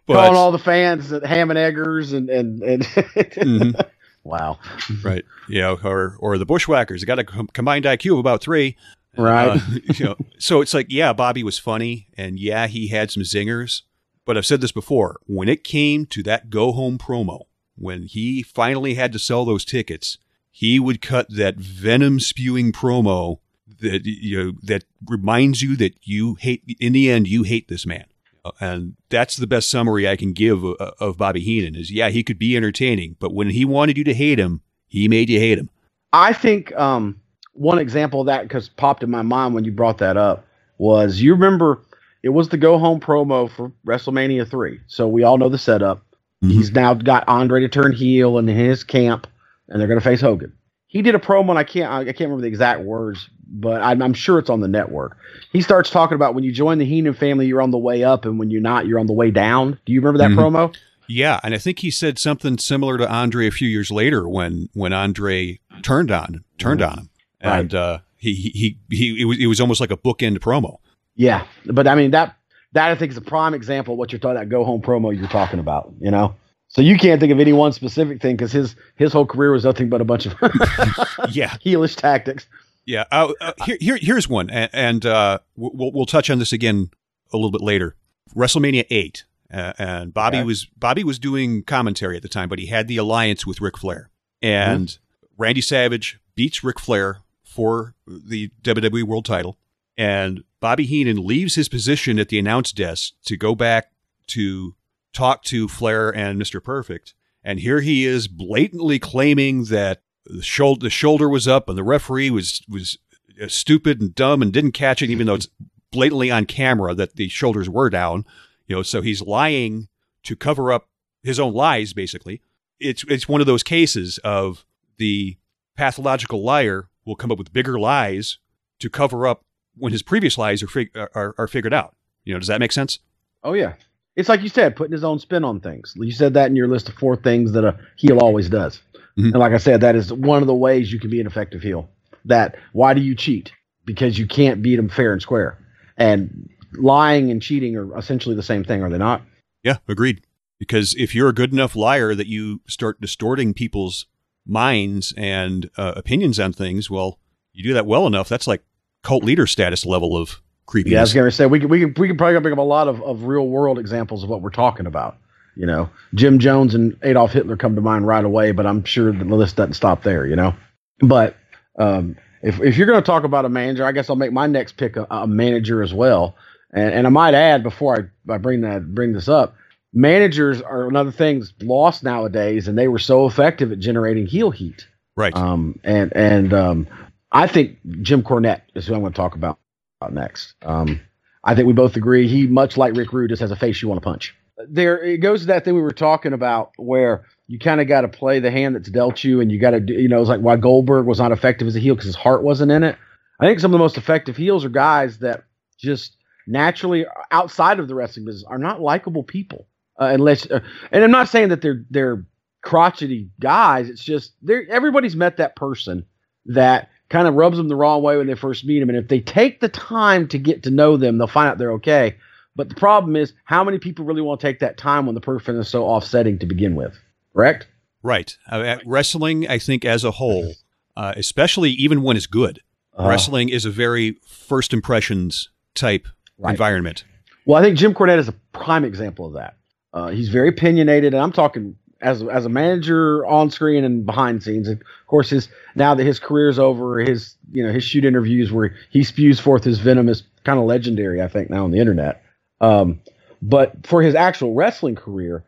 [0.06, 3.86] but, calling all the fans at Ham and Eggers and and, and Mhm.
[4.24, 4.60] wow,
[5.04, 7.02] right, know, or or the Bushwhackers.
[7.02, 8.78] They got a combined IQ of about three.
[9.18, 9.58] right?
[9.58, 9.60] Uh,
[9.96, 13.82] you know, so it's like, yeah, Bobby was funny, and yeah, he had some zingers.
[14.26, 17.46] But I've said this before: when it came to that go home promo,
[17.76, 20.18] when he finally had to sell those tickets,
[20.52, 23.40] he would cut that venom spewing promo
[23.82, 26.64] that you know that reminds you that you hate.
[26.80, 28.06] In the end, you hate this man,
[28.44, 31.76] Uh, and that's the best summary I can give of, of Bobby Heenan.
[31.76, 35.08] Is yeah, he could be entertaining, but when he wanted you to hate him, he
[35.08, 35.70] made you hate him.
[36.14, 37.20] I think um,
[37.54, 40.46] one example of that because popped in my mind when you brought that up
[40.78, 41.82] was you remember
[42.24, 44.80] it was the go home promo for WrestleMania three.
[44.88, 46.04] So we all know the setup.
[46.44, 46.52] Mhm.
[46.52, 49.28] He's now got Andre to turn heel in his camp,
[49.70, 50.52] and they're going to face Hogan.
[50.88, 54.02] He did a promo, and I can't I can't remember the exact words, but I'm,
[54.02, 55.18] I'm sure it's on the network.
[55.52, 58.26] He starts talking about when you join the Heenan family, you're on the way up,
[58.26, 59.78] and when you're not, you're on the way down.
[59.86, 60.36] Do you remember that Mhm.
[60.70, 60.76] promo?
[61.08, 64.70] Yeah, and I think he said something similar to Andre a few years later when
[64.74, 67.10] when Andre turned on turned on him,
[67.44, 67.60] Right.
[67.60, 70.78] and uh, he he he it was it was almost like a bookend promo.
[71.18, 72.36] Yeah, but I mean that
[72.74, 75.14] that I think is a prime example of what you're talking that go home promo
[75.14, 75.92] you're talking about.
[76.00, 76.34] You know,
[76.70, 79.66] so you can't think of any one specific thing because his his whole career was
[79.66, 80.34] nothing but a bunch of
[81.32, 82.46] Yeah, heelish tactics.
[82.86, 83.06] Yeah.
[83.12, 86.90] Uh, uh, here, here here's one, and, and uh, we'll we'll touch on this again
[87.34, 87.96] a little bit later.
[88.36, 90.46] WrestleMania eight, uh, and Bobby Okay.
[90.46, 93.78] was Bobby was doing commentary at the time, but he had the alliance with Ric
[93.78, 94.10] Flair,
[94.42, 94.98] and
[95.38, 99.58] Randy Savage beats Ric Flair for the WWE World Title,
[99.98, 103.92] and Bobby Heenan leaves his position at the announce desk to go back
[104.28, 104.76] to
[105.14, 106.64] talk to Flair and Mr.
[106.64, 107.14] Perfect.
[107.44, 111.84] And here he is blatantly claiming that the shoulder, the shoulder was up and the
[111.84, 112.98] referee was, was
[113.42, 115.50] uh, stupid and dumb and didn't catch it, even though it's
[115.92, 118.26] blatantly on camera that the shoulders were down.
[118.68, 119.88] You know, so he's lying
[120.24, 120.88] to cover up
[121.24, 122.42] his own lies, basically.
[122.80, 124.66] It's, it's one of those cases of
[124.98, 125.38] the
[125.76, 128.38] pathological liar will come up with bigger lies
[128.80, 129.44] to cover up
[129.76, 131.96] when his previous lies are, fig- are, are figured out.
[132.24, 133.00] You know, does that make sense?
[133.44, 133.74] Oh yeah,
[134.16, 135.94] it's like you said, putting his own spin on things.
[135.96, 138.82] You said that in your list of four things that a heel always does.
[139.18, 139.32] Mhm.
[139.32, 141.62] And like I said, that is one of the ways you can be an effective
[141.62, 141.90] heel.
[142.26, 143.52] That why do you cheat?
[143.86, 145.58] Because you can't beat them fair and square.
[145.98, 149.22] And lying and cheating are essentially the same thing, are they not?
[149.64, 150.22] Yeah, agreed.
[150.60, 154.06] Because if you're a good enough liar that you start distorting people's
[154.46, 157.20] minds and uh, opinions on things, well,
[157.54, 158.30] you do that well enough.
[158.30, 158.64] That's like
[159.04, 160.94] cult leader status level of creepiness.
[160.94, 162.60] Yeah, I was going to say we can we can we can probably bring up
[162.60, 165.18] a lot of, of real world examples of what we're talking about.
[165.56, 169.12] You know, Jim Jones and Adolf Hitler come to mind right away, but I'm sure
[169.12, 170.26] the list doesn't stop there.
[170.26, 170.56] You know,
[171.00, 171.36] but
[171.78, 174.48] um, if if you're going to talk about a manager, I guess I'll make my
[174.48, 176.36] next pick a, a manager as well.
[176.74, 179.56] And and I might add before I, I bring that bring this up,
[179.94, 184.52] managers are another thing that's lost nowadays, and they were so effective at generating heel
[184.52, 184.88] heat.
[185.16, 185.36] right.
[185.36, 186.88] Um, and and um,
[187.32, 189.60] I think Jim Cornette is who I'm going to talk about,
[190.00, 190.54] about next.
[190.64, 191.02] Um,
[191.44, 193.88] I think we both agree he, much like Rick Rude, just has a face you
[193.88, 194.36] want to punch.
[194.70, 198.02] There, it goes to that thing we were talking about where you kind of got
[198.02, 200.42] to play the hand that's dealt you, and you got to, you know, it's like
[200.42, 202.98] why Goldberg was not effective as a heel because his heart wasn't in it.
[203.40, 205.44] I think some of the most effective heels are guys that
[205.78, 206.16] just
[206.48, 209.68] naturally outside of the wrestling business are not likable people,
[210.00, 210.50] uh, unless.
[210.50, 210.60] Uh,
[210.92, 212.24] and I'm not saying that they're they're
[212.62, 213.90] crotchety guys.
[213.90, 216.06] It's just they're everybody's met that person
[216.46, 218.90] that kind of rubs them the wrong way when they first meet them.
[218.90, 221.74] And if they take the time to get to know them, they'll find out they're
[221.74, 222.16] okay.
[222.56, 225.22] But the problem is, how many people really want to take that time when the
[225.22, 226.94] person is so offsetting to begin with?
[227.34, 227.68] Correct?
[228.04, 228.36] right.
[228.52, 230.54] Uh, at wrestling, I think as a whole,
[230.98, 232.60] uh, especially even when it's good,
[232.98, 236.52] Uh, wrestling is a very first impressions type Right.
[236.52, 237.04] environment.
[237.46, 239.56] Well, I think Jim Cornette is a prime example of that.
[239.94, 244.42] Uh, he's very opinionated, and I'm talking as as a manager on screen and behind
[244.44, 244.68] scenes.
[244.68, 248.74] Of course, his now that his career's over, his you know his shoot interviews where
[248.90, 251.22] he spews forth his venom is kind of legendary.
[251.22, 252.21] I think now on the internet.
[252.62, 253.02] Um,
[253.42, 255.44] but for his actual wrestling career,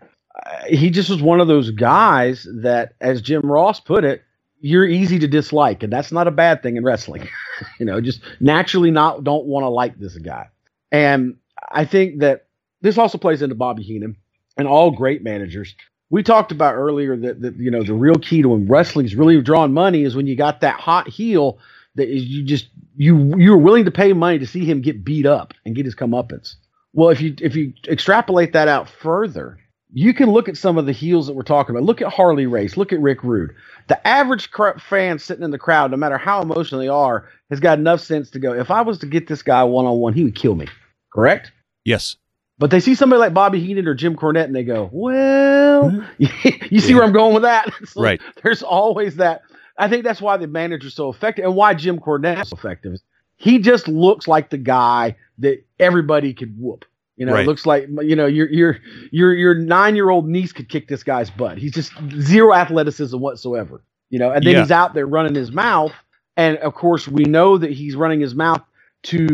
[0.45, 4.23] uh, he just was one of those guys that, as Jim Ross put it,
[4.60, 7.28] you're easy to dislike, and that's not a bad thing in wrestling.
[7.80, 10.47] you know, just naturally not don't want to like this guy.
[10.91, 11.38] And
[11.71, 12.47] I think that
[12.82, 14.15] this also plays into Bobby Heenan
[14.58, 15.76] and all great managers.
[16.10, 19.41] We talked about earlier that, that you know the real key to when wrestling's really
[19.41, 21.60] drawing money is when you got that hot heel
[21.95, 25.26] that is you just you you're willing to pay money to see him get beat
[25.26, 26.56] up and get his comeuppance.
[26.94, 29.58] Well, if you if you extrapolate that out further,
[29.92, 31.86] you can look at some of the heels that we're talking about.
[31.86, 32.78] Look at Harley Race.
[32.78, 33.56] Look at Rick Rude.
[33.88, 37.80] The average fan sitting in the crowd, no matter how emotional they are, has got
[37.80, 38.54] enough sense to go.
[38.54, 40.68] If I was to get this guy one on one, he would kill me.
[41.14, 41.52] Correct?
[41.84, 42.16] Yes.
[42.58, 46.04] But they see somebody like Bobby Heenan or Jim Cornette, and they go, "Well, hmm?
[46.70, 48.22] you see where I'm going with that?" So Right.
[48.42, 49.42] There's always that.
[49.78, 53.00] I think that's why the manager's so effective, and why Jim Cornette is so effective.
[53.44, 56.86] He just looks like the guy that everybody could whoop.
[57.18, 57.44] You know, Right.
[57.44, 58.78] it looks like you know your your
[59.12, 61.58] your your nine year old niece could kick this guy's butt.
[61.58, 63.84] He's just zero athleticism whatsoever.
[64.10, 64.62] You know, and then Yeah.
[64.62, 65.92] he's out there running his mouth,
[66.38, 68.62] and of course we know that he's running his mouth
[69.04, 69.28] to,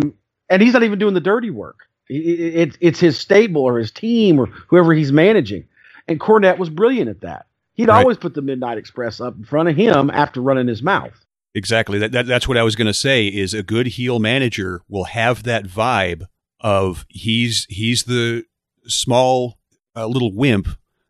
[0.49, 1.81] and he's not even doing the dirty work.
[2.09, 5.65] It, it, it's- it's his stable or his team or whoever he's managing.
[6.07, 7.45] And Cornette was brilliant at that.
[7.75, 7.99] He'd Right.
[7.99, 11.23] always put the Midnight Express up in front of him after running his mouth.
[11.55, 11.97] Exactly.
[11.99, 13.27] That, that that's what I was going to say.
[13.27, 16.23] Is a good heel manager will have that vibe
[16.59, 18.43] of he's he's the
[18.87, 19.57] small
[19.95, 20.67] uh, little wimp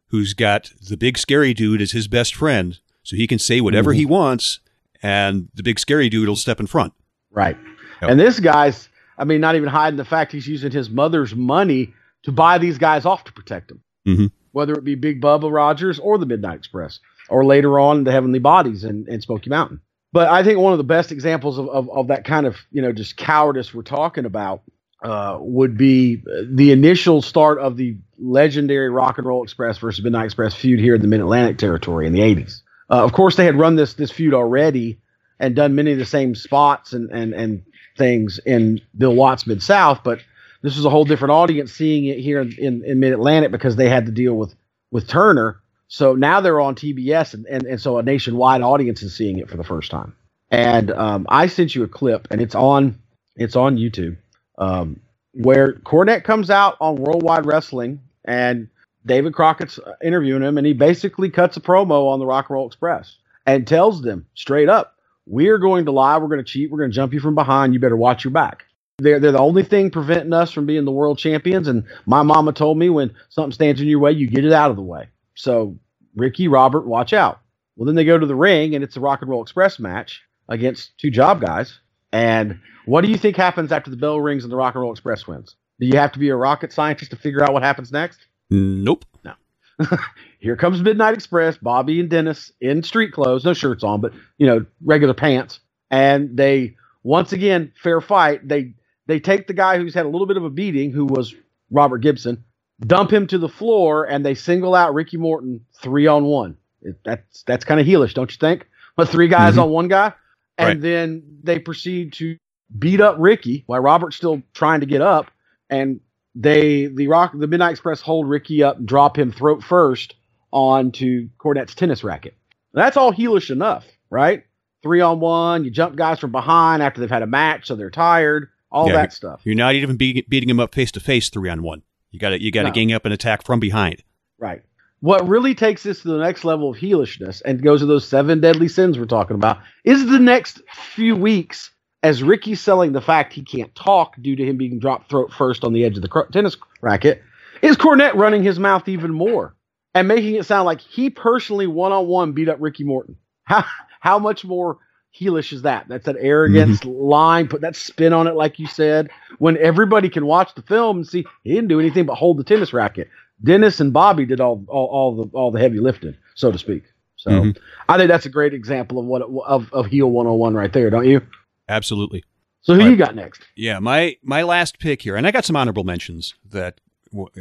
[0.08, 3.94] who's got the big scary dude as his best friend, so he can say whatever
[3.94, 3.98] Mhm.
[3.98, 4.60] he wants,
[5.04, 6.94] and the big scary dude will step in front.
[7.32, 7.58] Right.
[8.02, 8.12] Yep.
[8.12, 11.94] And this guy's, I mean, not even hiding the fact he's using his mother's money
[12.24, 13.82] to buy these guys off to protect them.
[14.08, 14.32] Mhm.
[14.52, 17.00] Whether it be Big Bubba Rogers or the Midnight Express,
[17.30, 19.82] or later on the Heavenly Bodies in, in Smoky Mountain.
[20.12, 22.82] But I think one of the best examples of, of, of that kind of, you
[22.82, 24.64] know, just cowardice we're talking about
[25.04, 30.26] uh, would be the initial start of the legendary Rock and Roll Express versus Midnight
[30.26, 32.62] Express feud here in the Mid Atlantic territory in the 80s.
[32.90, 35.00] Uh, of course, they had run this this feud already
[35.40, 37.64] and done many of the same spots and, and, and
[37.98, 40.20] things in Bill Watts Mid South, but
[40.62, 43.76] this was a whole different audience seeing it here in, in, in Mid Atlantic because
[43.76, 44.54] they had to deal with,
[44.92, 45.62] with Turner.
[45.90, 49.50] So now they're on TBS, and, and, and so a nationwide audience is seeing it
[49.50, 50.16] for the first time.
[50.52, 53.00] And um, I sent you a clip, and it's on
[53.36, 54.18] it's on YouTube,
[54.60, 55.00] um,
[55.34, 58.68] where Cornette comes out on Worldwide Wrestling and
[59.06, 62.56] David Crockett's uh, interviewing him, and he basically cuts a promo on the Rock and
[62.56, 63.18] Roll Express
[63.48, 66.20] and tells them straight up, "We're going to lie.
[66.20, 66.70] We're going to cheat.
[66.70, 67.74] We're going to jump you from behind.
[67.74, 68.66] You better watch your back."
[69.00, 71.68] They're they're the only thing preventing us from being the world champions.
[71.68, 74.70] And my mama told me when something stands in your way, you get it out
[74.70, 75.08] of the way.
[75.40, 75.78] So
[76.16, 77.40] Ricky, Robert, watch out.
[77.78, 80.22] Well, then they go to the ring, and it's a Rock and Roll Express match
[80.50, 81.80] against two job guys.
[82.12, 84.92] And what do you think happens after the bell rings and the Rock and Roll
[84.92, 85.56] Express wins?
[85.80, 88.20] Do you have to be a rocket scientist to figure out what happens next?
[88.50, 89.06] Nope.
[89.24, 89.34] No.
[90.40, 94.46] Here comes Midnight Express, Bobby and Dennis in street clothes, no shirts on, but you
[94.46, 95.62] know, regular pants.
[95.90, 98.74] And they once again, fair fight, they
[99.08, 101.34] they take the guy who's had a little bit of a beating, who was
[101.72, 102.44] Robert Gibson,
[102.86, 106.58] dump him to the floor, and they single out Ricky Morton three on one.
[106.82, 108.68] It, that's that's kind of heelish, don't you think?
[108.96, 109.64] But three guys Mhm.
[109.64, 110.14] on one guy,
[110.58, 110.82] and Right.
[110.82, 112.38] then they proceed to
[112.78, 115.32] beat up Ricky while Robert's still trying to get up,
[115.70, 116.00] and
[116.36, 120.16] they the rock the Midnight Express hold Ricky up and drop him throat first
[120.52, 122.36] onto Cornette's tennis racket.
[122.74, 124.44] That's all heelish enough, right?
[124.84, 127.90] Three on one, you jump guys from behind after they've had a match, so they're
[127.90, 129.42] tired, all Yeah, that stuff.
[129.44, 131.82] You're not even be- beating him up face to face three on one.
[132.12, 132.74] You got to you got to No.
[132.74, 134.04] gang up and attack from behind.
[134.40, 134.62] Right.
[135.02, 138.42] What really takes this to the next level of heelishness and goes to those seven
[138.42, 140.62] deadly sins we're talking about is the next
[140.94, 141.72] few weeks
[142.04, 145.64] as Ricky's selling the fact he can't talk due to him being dropped throat first
[145.64, 147.22] on the edge of the tennis racket.
[147.62, 149.56] Is Cornette running his mouth even more
[149.94, 153.18] and making it sound like he personally one on one beat up Ricky Morton?
[153.44, 153.66] How
[154.00, 154.78] how much more
[155.20, 155.88] heelish is that?
[155.88, 159.10] That's that arrogance line, put that spin on it, like you said,
[159.40, 162.44] when everybody can watch the film and see he didn't do anything but hold the
[162.44, 163.10] tennis racket.
[163.44, 166.84] Dennis and Bobby did all, all, all the all the heavy lifting, so to speak.
[167.16, 167.58] So Mhm.
[167.88, 171.08] I think that's a great example of what of of heel 101 right there, don't
[171.08, 171.22] you?
[171.68, 172.24] Absolutely.
[172.62, 173.42] So who you got next?
[173.56, 176.82] Yeah, my my last pick here, and I got some honorable mentions that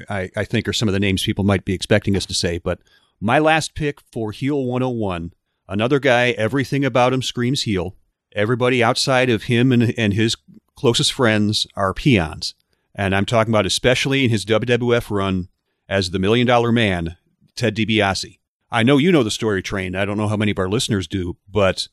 [0.08, 2.58] I I think are some of the names people might be expecting us to say,
[2.58, 2.78] but
[3.20, 5.32] my last pick for Heel 101,
[5.68, 7.96] another guy, everything about him screams heel.
[8.32, 10.36] Everybody outside of him and, and his
[10.76, 12.54] closest friends are peons.
[12.94, 15.48] And I'm talking about especially in his WWF run
[15.88, 17.16] as the Million Dollar Man,
[17.54, 18.38] Ted DiBiase.
[18.70, 19.94] I know you know the story train.
[19.94, 21.88] I don't know how many of our listeners do, but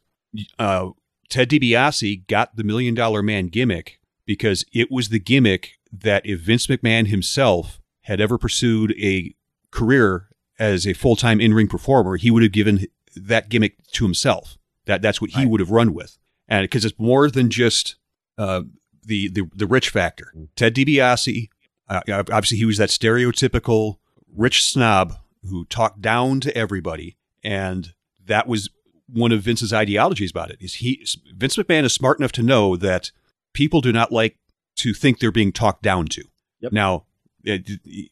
[0.60, 0.90] uh,
[1.30, 6.42] Ted DiBiase got the Million Dollar Man gimmick because it was the gimmick that if
[6.42, 9.34] Vince McMahon himself had ever pursued a
[9.72, 14.04] career as a full time in ring performer, he would have given that gimmick to
[14.06, 14.58] himself.
[14.86, 15.50] That that's what he Right.
[15.50, 17.96] would have run with, and because it's more than just
[18.38, 18.64] uh,
[19.04, 20.32] the the the rich factor.
[20.56, 21.50] Ted DiBiase,
[21.90, 23.98] uh, obviously, he was that stereotypical
[24.36, 25.14] rich snob
[25.50, 27.94] who talked down to everybody, and
[28.24, 28.70] that was
[29.08, 30.58] one of Vince's ideologies about it.
[30.60, 31.06] Is he
[31.36, 33.12] Vince McMahon is smart enough to know that
[33.54, 34.38] people do not like
[34.78, 36.24] to think they're being talked down to.
[36.60, 36.72] Yep.
[36.74, 37.06] Now,
[37.44, 37.70] it,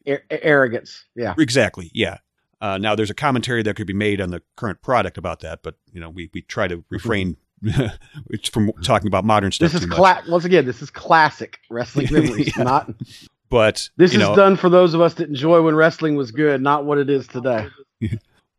[0.07, 1.03] Ar- arrogance.
[1.15, 1.33] Yeah.
[1.37, 1.89] Exactly.
[1.93, 2.17] Yeah.
[2.63, 5.61] Uh, now, there's a commentary that could be made on the current product about that,
[5.63, 7.35] but you know, we, we try to refrain
[8.53, 9.73] from talking about modern stuff.
[9.73, 10.65] This is too cla- once again.
[10.65, 12.55] This is classic wrestling memories.
[12.55, 12.63] Yeah.
[12.63, 12.89] Not
[13.49, 16.31] But this you is know, done for those of us that enjoy when wrestling was
[16.31, 17.67] good, not what it is today.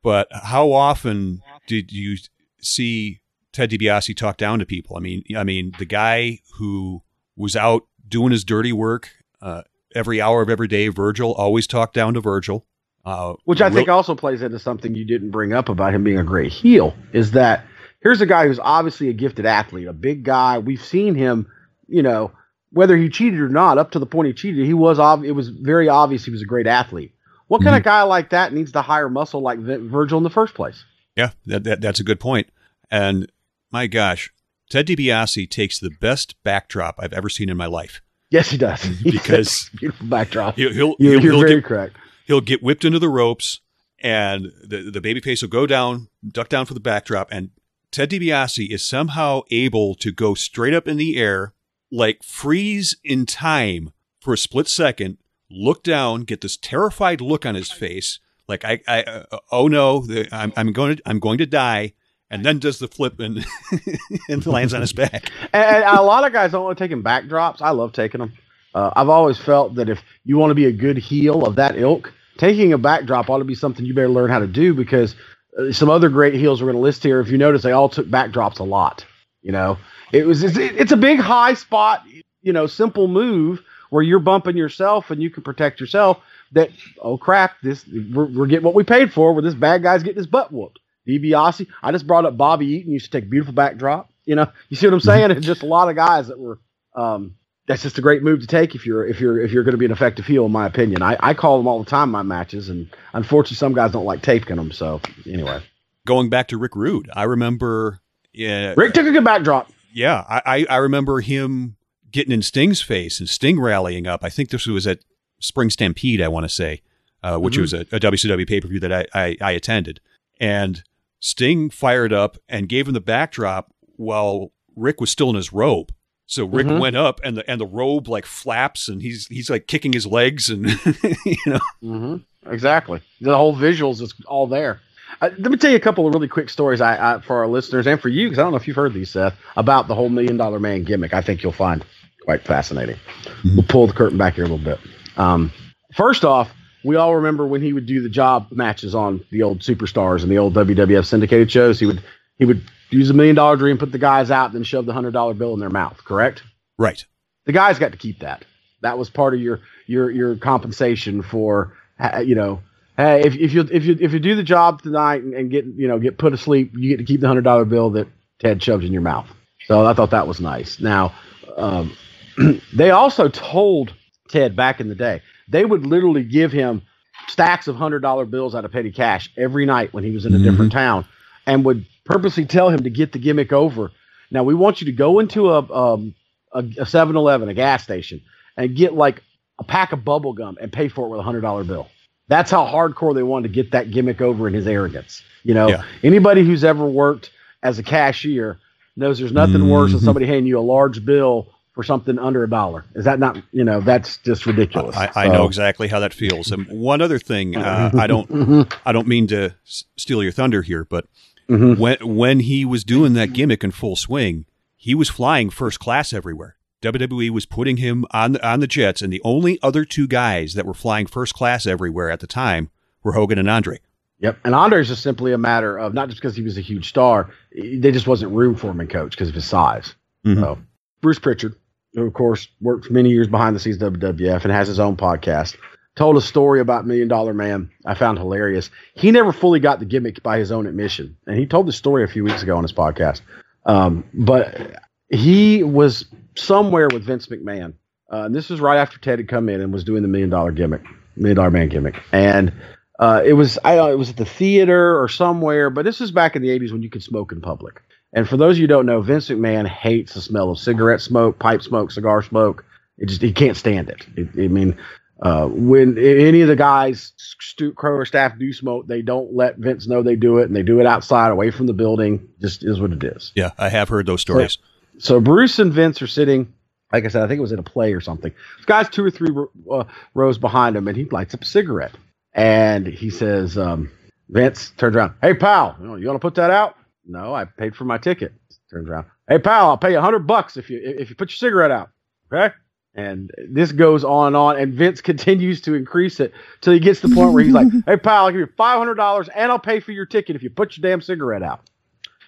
[0.03, 2.19] But how often did you
[2.61, 4.99] see Ted DiBiase talk down to people?
[4.99, 7.03] I mean, I mean, the guy who
[7.37, 9.63] was out doing his dirty work uh,
[9.95, 10.89] every hour of every day.
[10.89, 12.67] Virgil always talked down to Virgil.
[13.05, 16.19] Uh, Which I think also plays into something you didn't bring up about him being
[16.19, 17.65] a great heel is that
[18.03, 20.59] here's a guy who's obviously a gifted athlete, a big guy.
[20.59, 21.47] We've seen him,
[21.87, 22.33] you know,
[22.71, 25.33] whether he cheated or not, up to the point he cheated, he was ob- it
[25.33, 27.13] was very obvious he was a great athlete.
[27.47, 30.31] What kind of guy like that needs to hire muscle like Vi- Virgil in the
[30.31, 30.83] first place?
[31.15, 32.49] Yeah, that, that that's a good point.
[32.91, 33.31] And
[33.71, 34.33] my gosh,
[34.71, 38.01] Ted DiBiase takes the best backdrop I've ever seen in my life.
[38.31, 38.83] Yes, he does.
[39.05, 40.57] Because- beautiful backdrop.
[40.57, 41.97] He'll he'll, You're, he'll, you're very get, correct.
[42.25, 43.61] He'll get whipped into the ropes,
[44.01, 47.51] and the the babyface will go down, duck down for the backdrop, and
[47.91, 51.55] Ted DiBiase is somehow able to go straight up in the air,
[51.93, 55.19] like freeze in time for a split second,
[55.49, 58.19] look down, get this terrified look on his face,
[58.49, 61.93] like I, I uh, oh no, I'm I'm going to I'm going to die,
[62.31, 63.45] and then does the flip and
[64.29, 65.31] and lands on his back.
[65.53, 67.63] And, and a lot of guys don't want to take him backdrops.
[67.63, 68.33] I love taking them.
[68.75, 71.77] Uh, I've always felt that if you want to be a good heel of that
[71.77, 75.15] ilk, taking a backdrop ought to be something you better learn how to do because
[75.59, 77.21] uh, some other great heels we're going to list here.
[77.21, 79.05] If you notice, they all took backdrops a lot.
[79.43, 79.79] You know,
[80.13, 82.03] it was it's, it's a big high spot.
[82.43, 86.19] You know, simple move where you're bumping yourself and you can protect yourself.
[86.53, 86.71] That
[87.01, 89.33] oh crap, this we're, we're getting what we paid for.
[89.33, 90.79] Where this bad guy's getting his butt whooped.
[91.07, 91.67] DiBiase.
[91.83, 92.93] I just brought up Bobby Eaton.
[92.93, 94.11] Used to take a beautiful backdrop.
[94.25, 95.31] You know, you see what I'm saying?
[95.31, 96.59] It's just a lot of guys that were
[96.95, 97.35] um,
[97.67, 99.79] that's just a great move to take if you're if you're if you're going to
[99.79, 101.03] be an effective heel, in my opinion.
[101.03, 104.23] I, I call them all the time my matches, and unfortunately, some guys don't like
[104.23, 104.71] taping them.
[104.73, 105.63] So anyway,
[106.07, 108.01] Going back to Rick Rude, I remember.
[108.33, 109.71] Yeah, Rick took a good backdrop.
[109.93, 111.77] yeah, I, I I remember him
[112.11, 114.23] getting in Sting's face and Sting rallying up.
[114.25, 114.99] I think this was at
[115.41, 116.83] Spring Stampede, I want to say,
[117.23, 117.61] uh, which Mhm.
[117.63, 120.01] was a, a WCW pay per view that I, I I attended,
[120.41, 120.83] and
[121.21, 125.93] Sting fired up and gave him the backdrop while Rick was still in his robe.
[126.27, 126.81] So Rick Mhm.
[126.81, 130.07] went up and the and the robe like flaps and he's he's like kicking his
[130.07, 130.67] legs and
[131.25, 132.17] you know hmm
[132.47, 133.01] Exactly.
[133.23, 134.81] The whole visuals is all there.
[135.21, 137.47] Uh, let me tell you a couple of really quick stories I, I for our
[137.47, 139.95] listeners and for you because I don't know if you've heard these, Seth, about the
[139.95, 141.15] whole Million Dollar Man gimmick.
[141.15, 141.85] I think you'll find
[142.25, 142.97] quite fascinating.
[143.45, 144.79] We'll pull the curtain back here a little bit.
[145.17, 145.53] Um,
[145.95, 146.51] first off,
[146.85, 150.31] we all remember when he would do the job matches on the old superstars and
[150.31, 151.79] the old WWF syndicated shows.
[151.81, 152.03] He would
[152.39, 155.13] he would use a million dollar dream, put the guys out, then shove the hundred
[155.13, 155.99] dollar bill in their mouth.
[156.05, 156.43] Correct?
[156.77, 157.05] right
[157.45, 158.45] the guys got to keep that.
[158.83, 161.77] That was part of your your your compensation for
[162.23, 162.61] you know.
[162.97, 165.65] Hey, if, if you if you if you do the job tonight and, and get
[165.65, 168.09] you know get put asleep, you get to keep the hundred dollar bill that
[168.39, 169.27] Ted shoved in your mouth.
[169.67, 170.79] So I thought that was nice.
[170.79, 171.15] Now,
[171.57, 171.97] um,
[172.75, 173.95] they also told
[174.29, 176.83] Ted back in the day they would literally give him
[177.27, 180.35] stacks of hundred dollar bills out of petty cash every night when he was in
[180.35, 181.05] a different town,
[181.47, 183.91] and would purposely tell him to get the gimmick over.
[184.31, 186.15] Now we want you to go into a um,
[186.53, 188.21] a, a 7-Eleven, a gas station,
[188.57, 189.23] and get like
[189.59, 191.89] a pack of bubble gum and pay for it with a hundred dollar bill.
[192.29, 195.23] That's how hardcore they wanted to get that gimmick over in his arrogance.
[195.43, 195.83] You know, Yeah.
[196.03, 197.31] anybody who's ever worked
[197.63, 198.59] as a cashier
[198.97, 200.05] knows there's nothing worse than Mhm.
[200.05, 202.85] somebody handing you a large bill for something under a dollar.
[202.95, 203.37] Is that not?
[203.53, 204.97] You know, that's just ridiculous.
[204.97, 206.51] I, I So- know exactly how that feels.
[206.53, 210.63] And one other thing, uh, I don't I don't mean to s- steal your thunder
[210.63, 211.07] here, but
[211.49, 211.79] mhm.
[211.79, 216.13] when when he was doing that gimmick in full swing, he was flying first class
[216.13, 216.57] everywhere.
[216.83, 220.53] WWE was putting him on the, on the jets, and the only other two guys
[220.55, 222.71] that were flying first class everywhere at the time
[223.03, 223.81] were Hogan and Andre.
[224.21, 224.39] Yep.
[224.45, 227.31] And Andre's just simply a matter of not just because he was a huge star,
[227.53, 229.95] they just wasn't room for him in coach because of his size.
[230.25, 230.41] Mhm.
[230.41, 230.59] So
[231.01, 231.55] Bruce Pritchard,
[231.95, 234.97] who of course worked many years behind the scenes of WWF and has his own
[234.97, 235.57] podcast,
[235.97, 238.71] told a story about Million Dollar Man I found hilarious.
[238.95, 241.17] He never fully got the gimmick by his own admission.
[241.27, 243.21] And he told the story a few weeks ago on his podcast.
[243.67, 247.75] Um, but he was somewhere with Vince McMahon.
[248.13, 250.31] Uh, and this was right after Ted had come in and was doing the Million
[250.31, 250.83] Dollar gimmick,
[251.17, 252.01] Million Dollar Man gimmick.
[252.13, 252.53] And
[252.99, 256.11] uh, it was I don't it was at the theater or somewhere, but this was
[256.11, 257.83] back in the '80s when you could smoke in public.
[258.13, 261.01] And for those of you who don't know, Vince McMahon hates the smell of cigarette
[261.01, 262.65] smoke, pipe smoke, cigar smoke.
[262.99, 264.07] It just he can't stand it.
[264.17, 264.77] it I mean,
[265.25, 269.87] uh, when any of the guys, Stu Crow staff do smoke, they don't let Vince
[269.87, 272.29] know they do it, and they do it outside, away from the building.
[272.43, 273.33] Just is what it is.
[273.35, 274.59] Yeah, I have heard those stories.
[274.99, 276.53] So Bruce and Vince are sitting,
[276.93, 278.33] like I said, I think it was in a play or something.
[278.59, 279.35] This guy's two or three
[279.71, 281.95] uh, rows behind him, and he lights up a cigarette.
[282.35, 283.91] And he says, um,
[284.29, 287.47] Vince turns around, "Hey pal, you, know, you want to put that out?" No, I
[287.47, 288.33] paid for my ticket.
[288.71, 291.31] Turns around, "Hey pal, I'll pay you a hundred bucks if you if you put
[291.31, 291.91] your cigarette out."
[292.33, 292.55] Okay.
[292.97, 297.01] And this goes on and on, and Vince continues to increase it till he gets
[297.01, 299.51] to the point where he's like, "Hey pal, I'll give you five hundred dollars, and
[299.51, 301.61] I'll pay for your ticket if you put your damn cigarette out."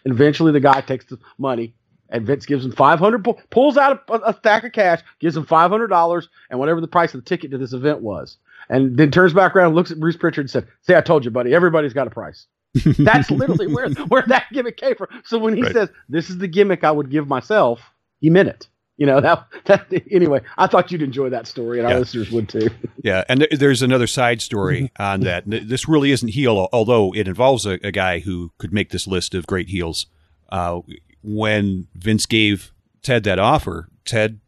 [0.05, 1.75] And eventually, the guy takes the money,
[2.11, 3.23] and Vince gives him five hundred.
[3.25, 6.81] Pull, pulls out a, a stack of cash, gives him five hundred dollars, and whatever
[6.81, 8.37] the price of the ticket to this event was,
[8.69, 11.25] and then turns back around, and looks at Bruce Pritchard, and said, "See, I told
[11.25, 11.55] you, buddy.
[11.55, 12.47] Everybody's got a price."
[12.99, 15.07] That's literally where where that gimmick came from.
[15.25, 15.73] So when he Right.
[15.73, 17.81] says, "This is the gimmick I would give myself,"
[18.21, 18.69] he meant it.
[18.99, 20.41] You know that that anyway.
[20.57, 21.95] I thought you'd enjoy that story, and Yeah.
[21.95, 22.71] our listeners would too.
[23.05, 25.45] Yeah, and th- there's another side story on that.
[25.47, 29.35] This really isn't heel, although it involves a, a guy who could make this list
[29.35, 30.07] of great heels.
[30.49, 30.81] Uh,
[31.23, 32.73] when Vince gave
[33.03, 34.41] Ted that offer, Ted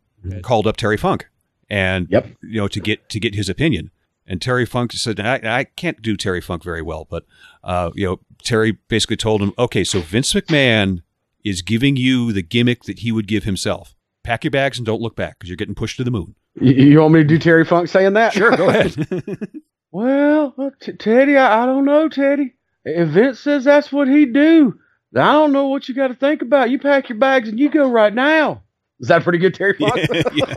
[0.42, 1.28] called up Terry Funk,
[1.68, 2.26] and Yep.
[2.42, 3.90] you know to get to get his opinion.
[4.26, 7.24] And Terry Funk said, "I, I can't do Terry Funk very well, but
[7.64, 11.03] uh, you know Terry basically told him, okay, so Vince McMahon
[11.44, 13.94] is giving you the gimmick that he would give himself.
[14.29, 16.72] Pack your bags and don't look back because you're getting pushed to the moon." You,
[16.72, 18.33] you want me to do Terry Funk saying that?
[18.33, 18.95] Sure, go ahead.
[19.91, 22.55] Well, T- Teddy, I, I don't know, Teddy.
[22.85, 24.79] If Vince says that's what he'd do,
[25.16, 26.70] I don't know what you got to think about.
[26.70, 28.62] You pack your bags and you go right now.
[29.01, 29.97] Is that pretty good, Terry Funk?
[30.12, 30.55] yeah, yeah.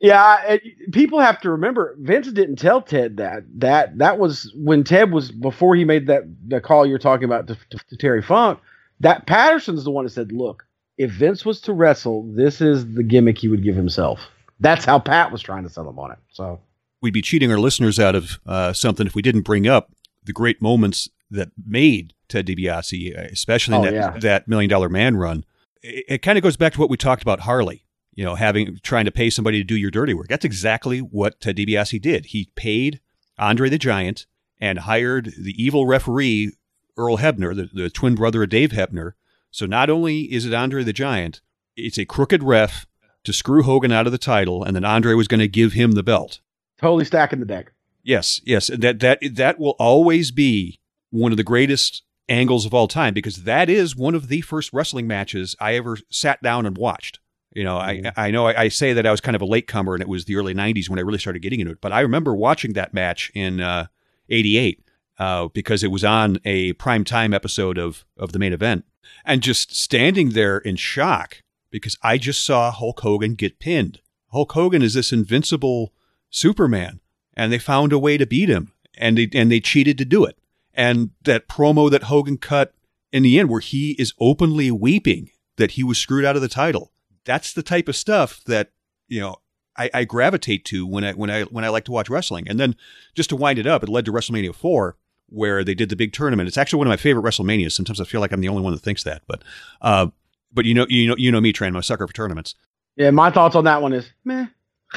[0.00, 3.44] Yeah, it, people have to remember Vince didn't tell Ted that.
[3.56, 7.46] That that was when Ted was before he made that the call you're talking about
[7.46, 8.60] to, to, to Terry Funk.
[9.02, 10.66] Pat Patterson's the one that said, "Look,
[10.98, 14.20] if Vince was to wrestle, this is the gimmick he would give himself."
[14.60, 16.18] That's how Pat was trying to sell him on it.
[16.32, 16.60] So
[17.02, 19.90] we'd be cheating our listeners out of uh, something if we didn't bring up
[20.24, 24.18] the great moments that made Ted DiBiase, uh, especially in Oh, that, yeah.
[24.20, 25.44] that Million Dollar Man run.
[25.82, 27.84] It, it kind of goes back to what we talked about Harley.
[28.14, 30.28] you know, having trying to pay somebody to do your dirty work.
[30.28, 32.26] That's exactly what Ted DiBiase did.
[32.26, 33.00] He paid
[33.38, 34.26] Andre the Giant
[34.60, 36.52] and hired the evil referee
[36.96, 39.14] Earl Hebner, the, the twin brother of Dave Hebner.
[39.54, 41.40] So not only is it Andre the Giant,
[41.76, 42.88] it's a crooked ref
[43.22, 45.92] to screw Hogan out of the title, and then Andre was going to give him
[45.92, 46.40] the belt.
[46.76, 47.72] Totally stacking the deck.
[48.02, 50.80] Yes, yes, that that that will always be
[51.10, 54.72] one of the greatest angles of all time because that is one of the first
[54.72, 57.20] wrestling matches I ever sat down and watched.
[57.52, 58.20] You know, I mm-hmm.
[58.20, 60.24] I know I, I say that I was kind of a latecomer and it was
[60.24, 62.92] the early '90s when I really started getting into it, but I remember watching that
[62.92, 63.86] match in uh,
[64.28, 64.83] '88
[65.18, 68.84] uh, because it was on a prime time episode of of the main event,
[69.24, 74.00] and just standing there in shock because I just saw Hulk Hogan get pinned.
[74.30, 75.92] Hulk Hogan is this invincible
[76.30, 77.00] Superman,
[77.34, 80.24] and they found a way to beat him, and they and they cheated to do
[80.24, 80.38] it.
[80.72, 82.74] And that promo that Hogan cut
[83.12, 86.48] in the end, where he is openly weeping that he was screwed out of the
[86.48, 86.92] title,
[87.24, 88.72] that's the type of stuff that
[89.06, 89.36] you know
[89.76, 92.48] I, I gravitate to when I when I when I like to watch wrestling.
[92.48, 92.76] And then
[93.14, 94.96] just to wind it up, it led to WrestleMania four,
[95.34, 96.46] where they did the big tournament.
[96.46, 97.72] It's actually one of my favorite WrestleManias.
[97.72, 99.42] Sometimes I feel like I'm the only one that thinks that, but
[99.82, 100.06] uh,
[100.52, 101.70] but you know you know you know me, Train.
[101.70, 102.54] I'm a sucker for tournaments.
[102.96, 104.46] Yeah, my thoughts on that one is meh.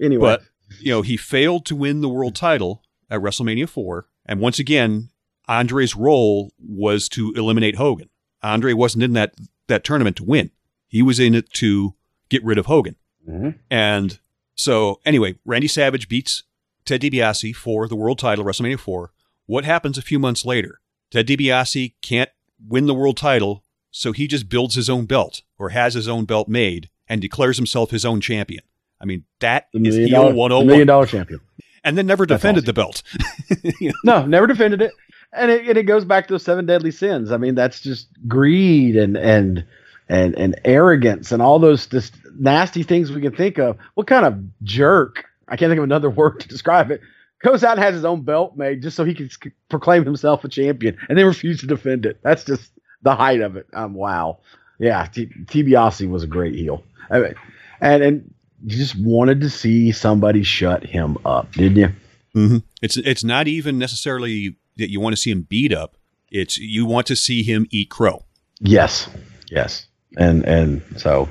[0.00, 0.42] anyway, But
[0.80, 5.10] you know he failed to win the world title at WrestleMania four, and once again,
[5.48, 8.08] Andre's role was to eliminate Hogan.
[8.42, 9.34] Andre wasn't in that
[9.66, 10.50] that tournament to win.
[10.86, 11.94] He was in it to
[12.28, 12.96] get rid of Hogan.
[13.28, 13.58] Mhm.
[13.70, 14.20] And
[14.54, 16.44] so, anyway, Randy Savage beats
[16.84, 19.10] Ted DiBiase for the world title, WrestleMania 4.
[19.46, 20.80] What happens a few months later?
[21.10, 22.30] Ted DiBiase can't
[22.68, 26.24] win the world title, so he just builds his own belt or has his own
[26.24, 28.64] belt made and declares himself his own champion.
[29.00, 30.66] I mean, that the is million heel dollar, the 101.
[30.66, 31.40] million oh dollar champion.
[31.84, 32.66] And then never That's defended awesome.
[32.66, 33.02] the belt.
[33.80, 34.20] You know?
[34.20, 34.92] No, never defended it.
[35.32, 37.30] And it, and it goes back to the seven deadly sins.
[37.30, 39.64] I mean, that's just greed and and
[40.08, 43.76] and and arrogance and all those just nasty things we can think of.
[43.94, 45.24] What kind of jerk?
[45.48, 47.00] I can't think of another word to describe it.
[47.42, 49.30] Goes out and has his own belt made just so he can
[49.68, 52.18] proclaim himself a champion, and then refuse to defend it.
[52.22, 52.70] That's just
[53.02, 53.66] the height of it.
[53.72, 54.38] Um, wow.
[54.78, 56.82] Yeah, T- was a great heel.
[57.10, 57.34] I mean,
[57.80, 58.34] and and
[58.64, 61.88] you just wanted to see somebody shut him up, didn't you?
[62.34, 62.58] Mm-hmm.
[62.82, 65.96] It's it's not even necessarily that you want to see him beat up.
[66.30, 68.24] It's you want to see him eat crow.
[68.60, 69.08] Yes,
[69.50, 69.86] yes,
[70.18, 71.28] and and so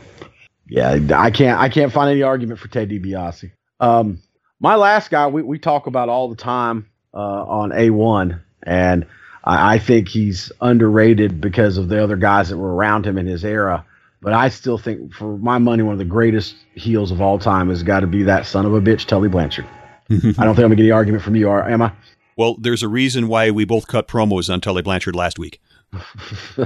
[0.68, 3.52] yeah, I can't I can't find any argument for Ted DiBiase.
[3.80, 4.20] Um,
[4.66, 9.06] my last guy we, we talk about all the time uh, on A one, and
[9.44, 13.28] I, I think he's underrated because of the other guys that were around him in
[13.28, 13.86] his era.
[14.24, 17.70] But I still think, for my money, one of the greatest heels of all time
[17.70, 19.68] has got to be that son of a bitch, Tully Blanchard.
[20.10, 21.92] I don't think I'm gonna get any argument from you, are am I?
[22.36, 25.62] Well, there's a reason why we both cut promos on Tully Blanchard last week.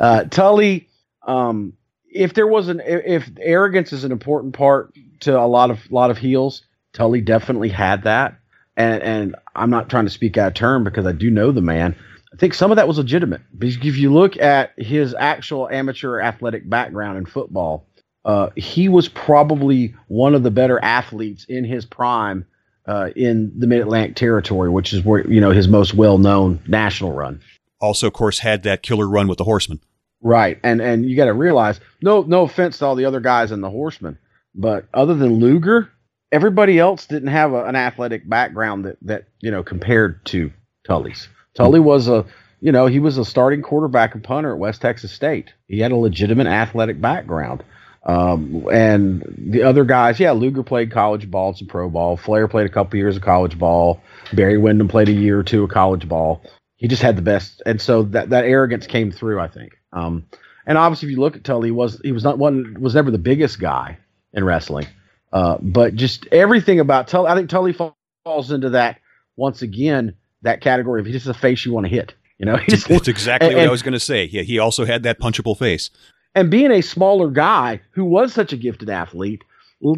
[0.00, 0.88] uh, Tully,
[1.28, 1.74] um,
[2.10, 6.10] if there was an if arrogance is an important part to a lot of lot
[6.10, 8.38] of heels, Tully definitely had that.
[8.76, 11.60] And and I'm not trying to speak out of turn because I do know the
[11.60, 11.96] man.
[12.32, 13.40] I think some of that was legitimate.
[13.56, 17.86] Because if you look at his actual amateur athletic background in football,
[18.24, 22.46] uh, he was probably one of the better athletes in his prime
[22.86, 26.60] uh, in the Mid Atlantic territory, which is where you know his most well known
[26.66, 27.40] national run.
[27.80, 29.80] Also, of course, had that killer run with the Horsemen.
[30.20, 33.52] Right, and and you got to realize, no no offense to all the other guys
[33.52, 34.18] in the Horsemen,
[34.54, 35.90] but other than Luger,
[36.32, 40.50] everybody else didn't have a, an athletic background that that you know compared to
[40.86, 41.28] Tully's.
[41.54, 42.24] Tully was a
[42.60, 45.52] you know he was a starting quarterback and punter at West Texas State.
[45.66, 47.64] He had a legitimate athletic background.
[48.04, 52.16] Um, and the other guys, yeah, Luger played college ball, some pro ball.
[52.16, 54.00] Flair played a couple years of college ball.
[54.32, 56.42] Barry Windham played a year or two of college ball
[56.78, 59.40] he just had the best, and so that that arrogance came through.
[59.40, 59.76] I think.
[59.92, 60.26] Um,
[60.64, 63.10] and obviously, if you look at Tully, he was he was not one was never
[63.10, 63.98] the biggest guy
[64.32, 64.86] in wrestling,
[65.32, 67.28] uh, but just everything about Tully.
[67.28, 68.98] I think Tully falls into that
[69.36, 72.14] once again that category of he's just a face you want to hit.
[72.38, 74.24] You know, just That's exactly and- what I was going to say.
[74.24, 75.90] Yeah, he also had that punchable face.
[76.34, 79.42] and being a smaller guy who was such a gifted athlete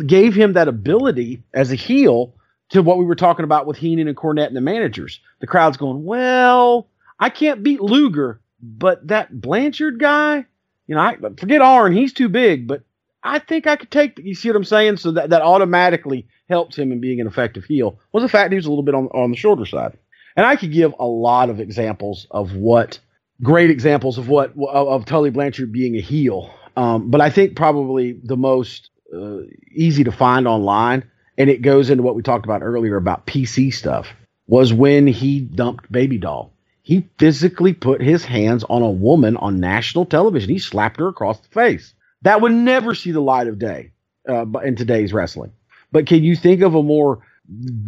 [0.07, 2.35] gave him that ability as a heel
[2.71, 5.21] to what we were talking about with Heenan and Cornette and the managers.
[5.41, 6.87] The crowd's going, well,
[7.19, 10.45] I can't beat Luger, but that Blanchard guy,
[10.87, 12.83] you know, I forget Arn, he's too big, but
[13.23, 14.19] I think I could take.
[14.19, 14.97] You see what I'm saying?
[14.97, 17.99] So that that automatically helps him in being an effective heel.
[18.13, 19.99] Was the fact he was a little bit on on the shorter side,
[20.37, 22.99] and I could give a lot of examples of what
[23.43, 26.55] great examples of what of, of Tully Blanchard being a heel.
[26.77, 29.41] Um, but I think probably the most uh,
[29.73, 33.73] easy to find online, and it goes into what we talked about earlier about PC
[33.75, 34.09] stuff,
[34.47, 36.55] was when he dumped Baby Doll.
[36.83, 40.51] He physically put his hands on a woman on national television.
[40.51, 41.95] He slapped her across the face.
[42.23, 43.93] That would never see the light of day
[44.29, 45.53] uh, in today's wrestling.
[45.93, 47.21] But can you think of a more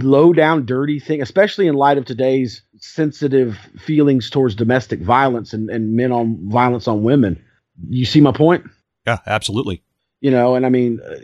[0.01, 5.71] low down, dirty thing, especially in light of today's sensitive feelings towards domestic violence and,
[5.71, 7.43] and men on violence on women?
[7.89, 8.65] You see my point?
[9.07, 9.83] Yeah, absolutely.
[10.21, 11.17] You know, and I mean, uh,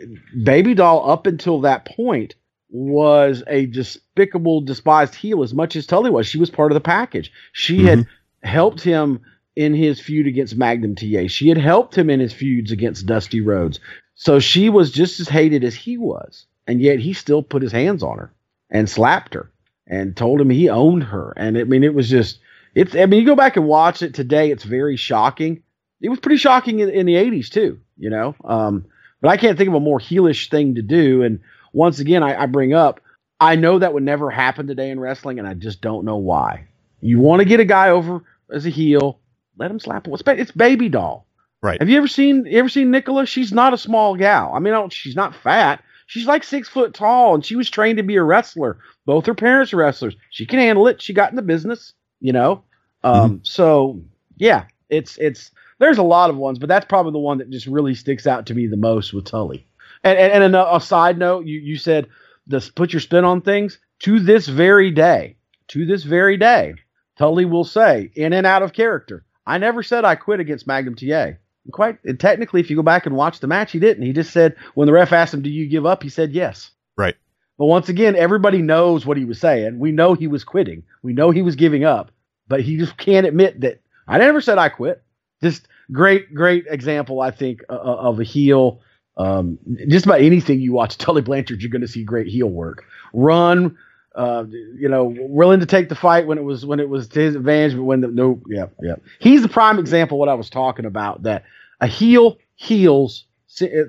[0.43, 2.35] Baby Doll up until that point
[2.69, 6.27] was a despicable, despised heel as much as Tully was.
[6.27, 7.31] She was part of the package.
[7.53, 8.07] She had
[8.43, 9.21] helped him
[9.59, 11.27] in his feud against Magnum TA.
[11.27, 13.81] She had helped him in his feuds against Dusty Rhodes.
[14.15, 16.45] So she was just as hated as he was.
[16.65, 18.33] And yet he still put his hands on her
[18.69, 19.51] and slapped her
[19.85, 21.33] and told him he owned her.
[21.35, 22.39] And I mean, it was just,
[22.73, 25.61] it's, I mean, you go back and watch it today, it's very shocking.
[25.99, 28.35] It was pretty shocking in, in the 80s too, you know?
[28.45, 28.85] Um,
[29.19, 31.21] but I can't think of a more heelish thing to do.
[31.21, 31.41] And
[31.73, 33.01] once again, I, I bring up,
[33.41, 36.67] I know that would never happen today in wrestling, and I just don't know why.
[37.01, 39.19] You want to get a guy over as a heel,
[39.59, 40.13] let him slap him.
[40.13, 41.27] It's, it's baby doll.
[41.61, 41.79] Right.
[41.79, 43.27] Have you ever seen you ever seen Nickla?
[43.27, 44.53] She's not a small gal.
[44.53, 45.83] I mean, I don't, she's not fat.
[46.07, 48.79] She's like six foot tall, and she was trained to be a wrestler.
[49.05, 50.15] Both her parents are wrestlers.
[50.31, 51.01] She can handle it.
[51.01, 52.63] She got in the business, you know.
[53.03, 54.01] Um, So
[54.37, 57.67] yeah, it's it's there's a lot of ones, but that's probably the one that just
[57.67, 59.67] really sticks out to me the most with Tully.
[60.03, 62.07] And and, and a, a side note, you you said
[62.47, 63.79] this put your spin on things.
[63.99, 65.35] To this very day,
[65.67, 66.75] to this very day,
[67.17, 70.95] Tully will say in and out of character, I never said I quit against Magnum
[70.95, 71.33] TA.
[71.65, 74.03] And quite and technically, if you go back and watch the match, he didn't.
[74.03, 76.71] He just said when the ref asked him, "Do you give up?" He said yes.
[76.95, 77.15] Right.
[77.57, 79.79] But once again, everybody knows what he was saying.
[79.79, 80.83] We know he was quitting.
[81.01, 82.11] We know he was giving up,
[82.47, 85.03] but he just can't admit that I never said I quit.
[85.41, 88.81] Just great, great example, I think, uh, of a heel.
[89.17, 92.85] Um, just about anything you watch Tully Blanchard, you're going to see great heel work.
[93.13, 93.77] Run,
[94.15, 97.19] uh, you know, willing to take the fight when it was when it was to
[97.19, 98.95] his advantage, but when the no, yeah, yeah.
[99.19, 101.23] He's the prime example what I was talking about.
[101.23, 101.43] That
[101.79, 103.25] a heel heals.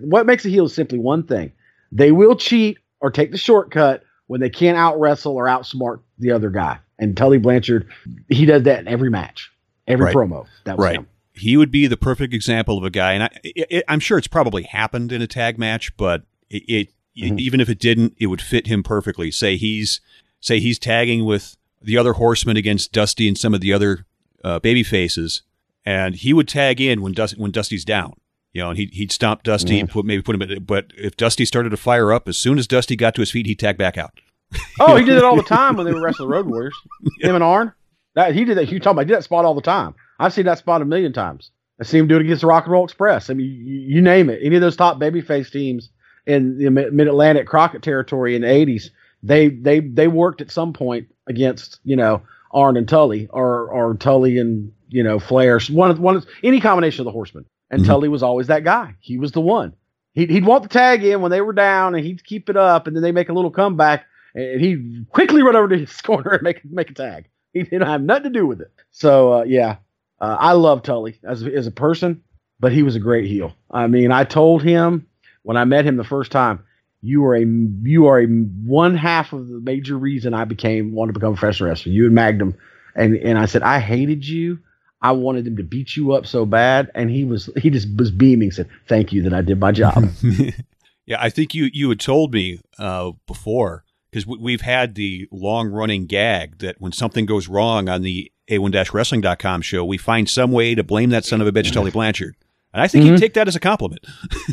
[0.00, 1.52] What makes a heel is simply one thing:
[1.92, 6.32] they will cheat or take the shortcut when they can't out wrestle or outsmart the
[6.32, 6.78] other guy.
[6.98, 7.88] And Tully Blanchard,
[8.28, 9.50] he does that in every match,
[9.88, 10.14] every Right.
[10.14, 10.46] promo.
[10.64, 10.96] That was Right.
[10.96, 11.06] him.
[11.32, 14.64] He would be the perfect example of a guy, and I, I'm sure it's probably
[14.64, 16.88] happened in a tag match, but it, it
[17.20, 17.38] Mhm.
[17.40, 19.30] even if it didn't, it would fit him perfectly.
[19.30, 20.00] Say he's
[20.40, 24.06] say he's tagging with the other horsemen against Dusty and some of the other
[24.44, 25.42] uh, baby faces,
[25.84, 28.14] and he would tag in when Dusty when Dusty's down.
[28.52, 30.42] You know, and he'd, he'd stomp Dusty, and put maybe put him.
[30.42, 33.30] In, but if Dusty started to fire up, as soon as Dusty got to his
[33.30, 34.12] feet, he'd tag back out.
[34.80, 36.74] Oh, he did it all the time when they were wrestling the Road Warriors.
[37.20, 37.72] Him and Arn.
[38.16, 38.70] That he did that.
[38.72, 39.02] You talking about?
[39.02, 39.94] He did that spot all the time.
[40.18, 41.52] I've seen that spot a million times.
[41.80, 43.30] I see him do it against the Rock and Roll Express.
[43.30, 44.40] I mean, you, you name it.
[44.42, 45.88] Any of those top babyface teams
[46.26, 48.90] in the Mid Atlantic Crockett territory in the '80s,
[49.22, 53.94] they they they worked at some point against you know Arn and Tully or or
[53.94, 55.60] Tully and you know Flair.
[55.70, 57.44] One of- one of- any combination of the Horsemen.
[57.72, 57.86] And Mhm.
[57.86, 58.94] Tully was always that guy.
[58.98, 59.74] He was the one.
[60.14, 62.88] He'd, he'd want the tag in when they were down, and he'd keep it up,
[62.88, 66.32] and then they make a little comeback, and he'd quickly run over to his corner
[66.32, 67.26] and make make a tag.
[67.52, 68.72] He didn't have nothing to do with it.
[68.90, 69.76] So uh, yeah,
[70.20, 72.22] uh, I love Tully as as a person,
[72.58, 73.54] but he was a great heel.
[73.70, 75.06] I mean, I told him
[75.42, 76.64] when I met him the first time,
[77.02, 77.44] you are a
[77.82, 81.36] you are a one half of the major reason I became wanted to become a
[81.36, 81.92] professional wrestler.
[81.92, 82.54] You and Magnum,
[82.94, 84.58] and and I said I hated you.
[85.02, 88.10] I wanted him to beat you up so bad, and he was he just was
[88.10, 88.50] beaming.
[88.50, 90.10] Said thank you that I did my job.
[91.06, 95.26] yeah, I think you you had told me uh, before because we, we've had the
[95.32, 100.50] long running gag that when something goes wrong on the a1-wrestling.com show, we find some
[100.52, 102.36] way to blame that son of a bitch Tully Blanchard,
[102.74, 103.12] and I think Mhm.
[103.12, 104.04] he'd take that as a compliment.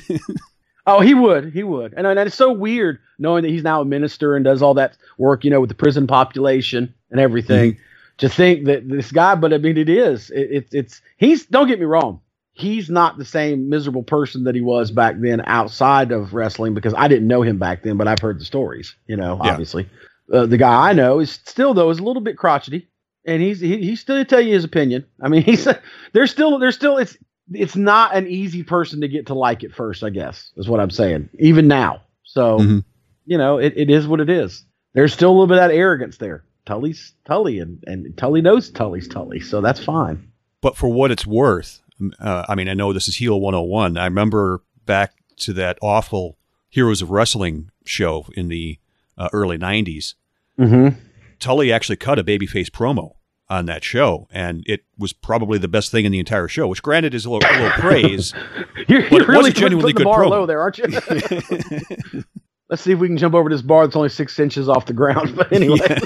[0.88, 1.54] Oh, he would.
[1.54, 1.94] He would.
[1.98, 4.98] And, and it's so weird knowing that he's now a minister and does all that
[5.20, 7.78] work, you know, with the prison population and everything.
[8.20, 10.32] To think that this guy, but I mean, it is.
[10.32, 11.46] It, it, it's he's.
[11.48, 12.22] Don't get me wrong.
[12.54, 16.96] He's not the same miserable person that he was back then outside of wrestling because
[16.96, 18.96] I didn't know him back then, but I've heard the stories.
[19.08, 19.52] You know, Yeah.
[19.52, 19.88] obviously,
[20.34, 22.88] uh, the guy I know is still though is a little bit crotchety,
[23.26, 25.06] and he's he, he's still tell you his opinion.
[25.22, 25.68] I mean, he's
[26.14, 27.18] there's still there's still it's
[27.52, 30.80] it's not an easy person to get to like at first, I guess, is what
[30.80, 31.30] I'm saying.
[31.40, 32.02] Even now.
[32.24, 32.84] So, Mhm.
[33.26, 34.64] you know, it, it is what it is.
[34.94, 36.44] There's still a little bit of that arrogance there.
[36.66, 40.28] Tully's Tully and, and Tully knows Tully's Tully, so that's fine.
[40.62, 41.82] But for what it's worth,
[42.20, 43.98] uh, I mean, I know this is Heel 101.
[43.98, 46.38] I remember back to that awful
[46.70, 48.80] Heroes of Wrestling show in the
[49.18, 50.16] uh, early 90s.
[50.60, 51.00] Mm-hmm.
[51.40, 53.14] Tully actually cut a babyface promo
[53.50, 56.84] on that show, and it was probably the best thing in the entire show, which
[56.84, 58.34] granted is a little, a little praise.
[58.88, 60.30] You're, you're really genuinely the good bar promo.
[60.30, 60.88] low there, aren't you?
[62.70, 64.94] Let's see if we can jump over this bar that's only six inches off the
[64.94, 65.36] ground.
[65.36, 66.00] But anyway,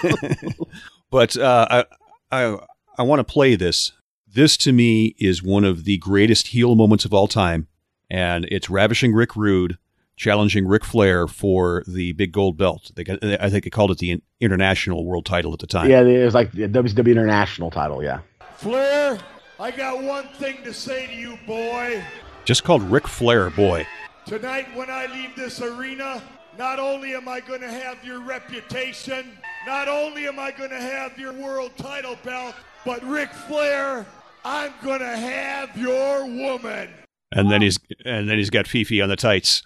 [1.11, 1.85] but uh,
[2.31, 2.57] I I,
[2.97, 3.91] I want to play this.
[4.27, 7.67] This to me is one of the greatest heel moments of all time,
[8.09, 9.77] and it's Ravishing Rick Rude
[10.15, 12.91] challenging Ric Flair for the big gold belt.
[12.95, 15.89] They got, I think they called it the international world title at the time.
[15.89, 18.03] Yeah, it was like the WCW International title.
[18.03, 18.19] Yeah.
[18.55, 19.19] Flair,
[19.59, 22.03] I got one thing to say to you, boy.
[22.45, 23.87] Just called Ric Flair, boy.
[24.25, 26.21] Tonight, when I leave this arena,
[26.57, 30.81] not only am I going to have your reputation, not only am I going to
[30.81, 32.55] have your world title belt,
[32.85, 34.05] but Ric Flair,
[34.45, 36.89] I'm going to have your woman.
[37.31, 39.63] And then he's and then he's got Fifi on the tights.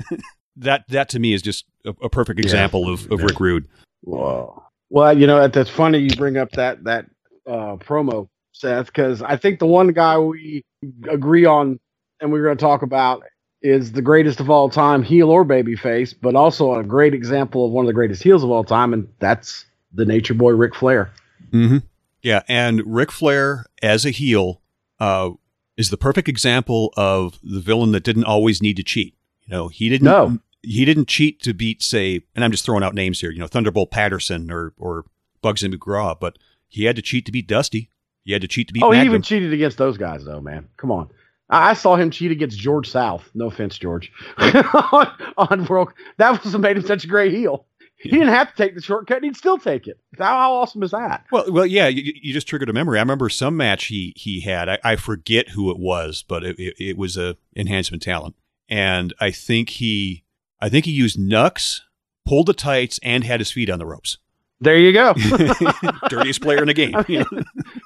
[0.56, 2.94] that that to me is just a, a perfect example yeah.
[2.94, 3.68] of, of Rick Rude.
[4.02, 4.62] Whoa.
[4.90, 7.06] Well, you know that's funny you bring up that that
[7.46, 10.64] uh, promo, Seth, because I think the one guy we
[11.08, 11.78] agree on
[12.20, 13.22] and we're going to talk about
[13.62, 17.72] is the greatest of all time, heel or babyface, but also a great example of
[17.72, 21.10] one of the greatest heels of all time, and that's the Nature Boy Ric Flair.
[21.50, 21.78] Mm-hmm.
[22.22, 24.62] Yeah, and Ric Flair as a heel
[25.00, 25.30] uh,
[25.82, 29.16] is the perfect example of the villain that didn't always need to cheat.
[29.44, 30.04] You know, he didn't.
[30.04, 30.38] No.
[30.62, 33.32] He didn't cheat to beat, say, and I'm just throwing out names here.
[33.32, 35.04] You know, Thunderbolt Patterson or or
[35.42, 37.90] Bugsy McGraw, but he had to cheat to beat Dusty.
[38.24, 38.82] He had to cheat to beat.
[38.84, 39.02] Oh, Magnum.
[39.02, 40.68] he even cheated against those guys, though, man.
[40.76, 41.10] Come on.
[41.50, 43.28] I saw him cheat against George South.
[43.34, 44.10] No offense, George.
[44.38, 47.66] on, on World, that was what made him such a great heel.
[48.02, 49.98] He didn't have to take the shortcut; and he'd still take it.
[50.18, 51.24] How, how awesome is that?
[51.30, 51.86] Well, well, yeah.
[51.86, 52.98] You, you, just triggered a memory.
[52.98, 54.68] I remember some match he he had.
[54.68, 58.34] I, I forget who it was, but it, it, it, was a enhancement talent,
[58.68, 60.24] and I think he
[60.60, 61.82] I think he used Nux,
[62.26, 64.18] pulled the tights, and had his feet on the ropes.
[64.60, 65.14] There you go.
[66.08, 66.94] Dirtiest player in the game.
[66.96, 67.24] I mean,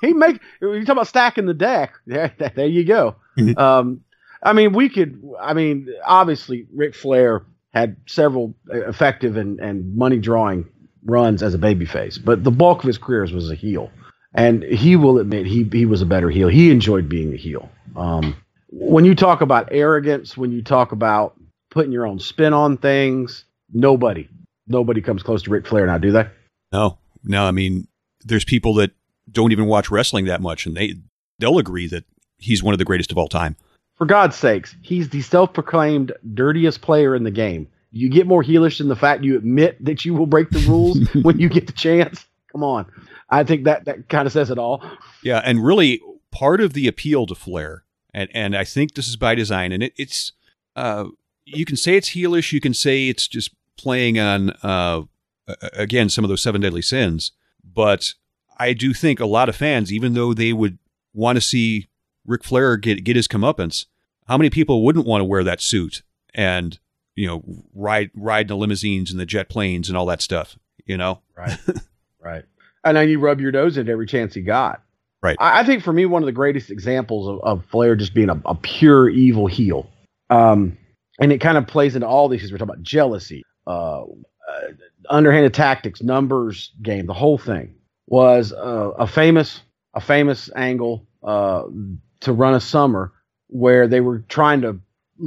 [0.00, 1.94] he make you talk about stacking the deck.
[2.06, 3.16] There, there you go.
[3.56, 4.02] um,
[4.42, 5.22] I mean, we could.
[5.40, 7.44] I mean, obviously, Ric Flair
[7.76, 10.66] had several effective and, and money drawing
[11.04, 13.90] runs as a babyface, but the bulk of his career was a heel.
[14.34, 16.48] And he will admit he he was a better heel.
[16.48, 17.70] He enjoyed being a heel.
[17.94, 18.36] Um,
[18.70, 21.36] when you talk about arrogance, when you talk about
[21.70, 24.28] putting your own spin on things, nobody
[24.66, 26.28] nobody comes close to Ric Flair now, do they?
[26.72, 27.44] No, no.
[27.44, 27.88] I mean,
[28.24, 28.90] there's people that
[29.30, 30.96] don't even watch wrestling that much, and they
[31.38, 32.04] they'll agree that
[32.38, 33.56] he's one of the greatest of all time.
[33.96, 37.68] For God's sakes, he's the self-proclaimed dirtiest player in the game.
[37.92, 40.98] You get more heelish than the fact you admit that you will break the rules
[41.22, 42.26] when you get the chance.
[42.52, 42.86] Come on,
[43.30, 44.82] I think that that kind of says it all.
[45.22, 49.16] Yeah, and really part of the appeal to Flair, and and I think this is
[49.16, 50.32] by design, and it, it's
[50.74, 51.06] uh,
[51.46, 55.02] you can say it's heelish, you can say it's just playing on uh,
[55.72, 57.32] again some of those seven deadly sins,
[57.64, 58.12] but
[58.58, 60.78] I do think a lot of fans, even though they would
[61.14, 61.88] want to see
[62.26, 63.86] Ric Flair get get his comeuppance,
[64.26, 66.02] how many people wouldn't want to wear that suit
[66.34, 66.78] and
[67.14, 67.42] you know
[67.74, 70.58] ride ride the limousines and the jet planes and all that stuff?
[70.84, 71.58] You know, right,
[72.20, 72.44] right.
[72.84, 74.82] And then you rub your nose at every chance he got.
[75.22, 75.36] Right.
[75.40, 78.28] I, I, think for me, one of the greatest examples of, of Flair just being
[78.28, 79.90] a, a pure evil heel.
[80.30, 80.78] Um,
[81.18, 82.52] and it kind of plays into all these things.
[82.52, 84.04] We're talking about jealousy, uh, uh,
[85.08, 87.74] underhanded tactics, numbers game, the whole thing
[88.06, 89.60] was uh, a famous
[89.94, 91.64] a famous angle uh,
[92.26, 93.12] to run a summer
[93.48, 94.78] where they were trying to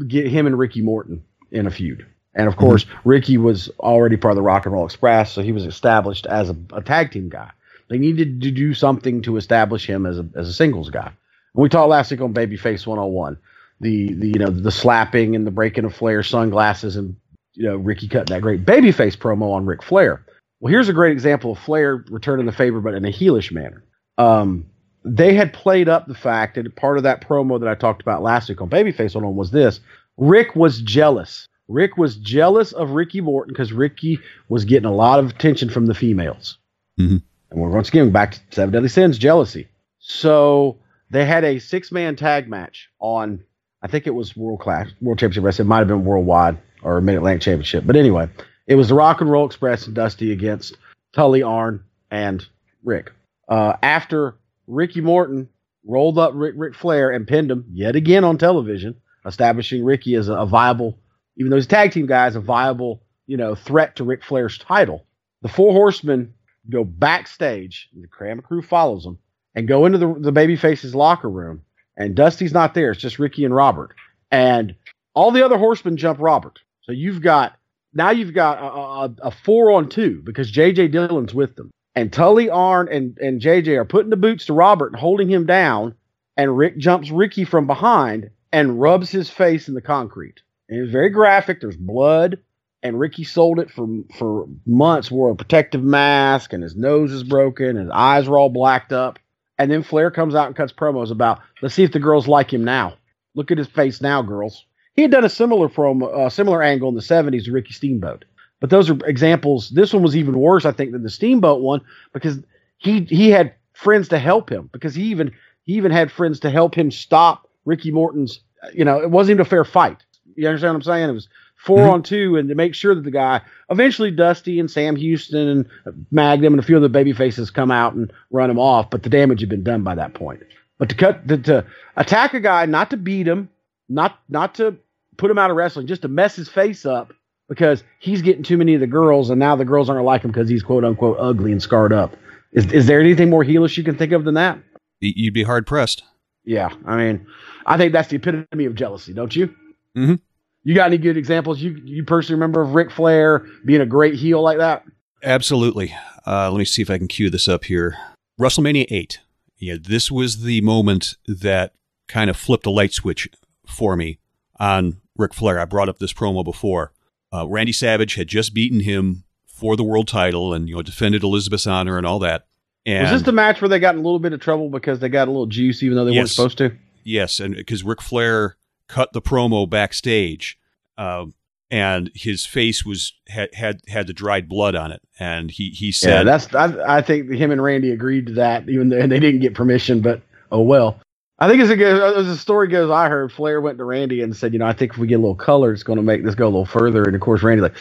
[0.07, 2.05] get him and Ricky Morton in a feud.
[2.35, 3.09] And of course, mm-hmm.
[3.09, 6.49] Ricky was already part of the Rock and Roll Express, so he was established as
[6.49, 7.51] a, a, tag team guy.
[7.89, 11.07] They needed to do something to establish him as a, as a singles guy.
[11.07, 13.37] And we talked last week on Babyface 101.
[13.81, 17.15] The, the you know the slapping and the breaking of Flair sunglasses and
[17.53, 20.23] you know, Ricky cutting that great babyface promo on Ric Flair.
[20.59, 23.83] Well, here's a great example of Flair returning the favor, but in a heelish manner.
[24.17, 24.65] Um,
[25.09, 28.21] they had played up the fact that part of that promo that I talked about
[28.21, 29.79] last week on Babyface on was this:
[30.17, 31.47] Rick was jealous.
[31.67, 35.85] Rick was jealous of Ricky Morton because Ricky was getting a lot of attention from
[35.85, 36.57] the females.
[36.99, 37.17] Mm-hmm.
[37.51, 39.67] And we're once again back to Seven Deadly Sins, jealousy.
[39.99, 40.77] So
[41.09, 43.43] they had a six man tag match on,
[43.81, 45.67] I think it was World Class, World Championship Wrestling.
[45.67, 47.85] It might have been worldwide or Mid Atlantic Championship.
[47.85, 48.29] But anyway,
[48.67, 50.77] it was the Rock and Roll Express and Dusty against
[51.13, 52.45] Tully, Arn, and
[52.83, 53.11] Rick.
[53.47, 54.35] Uh, after
[54.69, 55.49] Ricky Morton
[55.85, 58.95] rolled up Rick, Ric Flair and pinned him yet again on television,
[59.25, 60.99] establishing Ricky as a, a viable,
[61.37, 64.23] even though he's a tag team guy, as a viable, you know, threat to Ric
[64.23, 65.05] Flair's title.
[65.41, 66.33] The Four Horsemen
[66.69, 69.17] go backstage, the Cram crew follows them,
[69.55, 71.63] and go into the, the babyface's locker room.
[71.97, 73.95] And Dusty's not there; it's just Ricky and Robert.
[74.31, 74.75] And
[75.15, 76.59] all the other horsemen jump Robert.
[76.83, 77.57] So you've got
[77.93, 81.71] now you've got a, a, a four on two because JJ Dillon's with them.
[81.95, 85.45] And Tully Arn and, and JJ are putting the boots to Robert and holding him
[85.45, 85.95] down.
[86.37, 90.41] And Rick jumps Ricky from behind and rubs his face in the concrete.
[90.69, 91.59] And it's very graphic.
[91.61, 92.39] There's blood.
[92.81, 93.87] And Ricky sold it for
[94.17, 98.37] for months, wore a protective mask, and his nose is broken, and his eyes are
[98.37, 99.19] all blacked up.
[99.57, 102.53] And then Flair comes out and cuts promos about, let's see if the girls like
[102.53, 102.93] him now.
[103.35, 104.63] Look at his face now, girls.
[104.95, 108.23] he had done a similar promo, uh, similar angle in the '70s with Ricky Steamboat.
[108.59, 109.69] But those are examples.
[109.69, 111.81] This one was even worse, I think, than the Steamboat one
[112.13, 112.39] because
[112.77, 115.31] he he had friends to help him because he even
[115.63, 118.41] he even had friends to help him stop Ricky Morton's.
[118.73, 120.03] You know, it wasn't even a fair fight.
[120.35, 121.09] You understand what I'm saying?
[121.09, 121.91] It was 4 Mhm.
[121.91, 125.65] on two, and to make sure that the guy eventually Dusty and Sam Houston and
[126.11, 129.03] Magnum and a few of the baby faces come out and run him off, but
[129.03, 130.41] the damage had been done by that point.
[130.77, 131.65] But to cut to, to
[131.97, 133.49] attack a guy, not to beat him,
[133.89, 134.75] not not to
[135.17, 137.13] put him out of wrestling, just to mess his face up
[137.49, 140.31] because he's getting too many of the girls, and now the girls aren't like him
[140.31, 142.15] because he's quote unquote ugly and scarred up.
[142.53, 144.59] Is is there anything more heelish you can think of than that?
[145.01, 146.03] You'd be hard pressed.
[146.45, 147.25] Yeah, I mean,
[147.65, 149.53] I think that's the epitome of jealousy, don't you?
[149.97, 150.19] Mhm.
[150.63, 154.15] You got any good examples you you personally remember of Ric Flair being a great
[154.15, 154.83] heel like that?
[155.23, 155.93] Absolutely.
[156.25, 157.97] Uh, let me see if I can cue this up here.
[158.39, 159.19] WrestleMania 8.
[159.57, 161.73] Yeah, this was the moment that
[162.07, 163.27] kind of flipped a light switch
[163.67, 164.19] for me
[164.59, 165.59] on Ric Flair.
[165.59, 166.93] I brought up this promo before.
[167.33, 171.23] Uh, Randy Savage had just beaten him for the world title and you know defended
[171.23, 172.47] Elizabeth's honor and all that.
[172.85, 174.99] And Was this the match where they got in a little bit of trouble because
[174.99, 176.71] they got a little juice even though they weren't supposed to?
[177.03, 178.57] Yes, and because Ric Flair
[178.87, 180.57] cut the promo backstage,
[180.97, 181.33] um,
[181.71, 185.87] and his face was had had had the dried blood on it, and he he
[185.87, 189.11] Yeah, said, that's I, I think him and Randy agreed to that, even though and
[189.11, 190.01] they didn't get permission.
[190.01, 190.21] But
[190.51, 190.99] oh well.
[191.39, 194.35] I think as, goes, as the story goes, I heard Flair went to Randy and
[194.35, 196.23] said, you know, I think if we get a little color, it's going to make
[196.23, 197.03] this go a little further.
[197.03, 197.75] And of course, Randy like,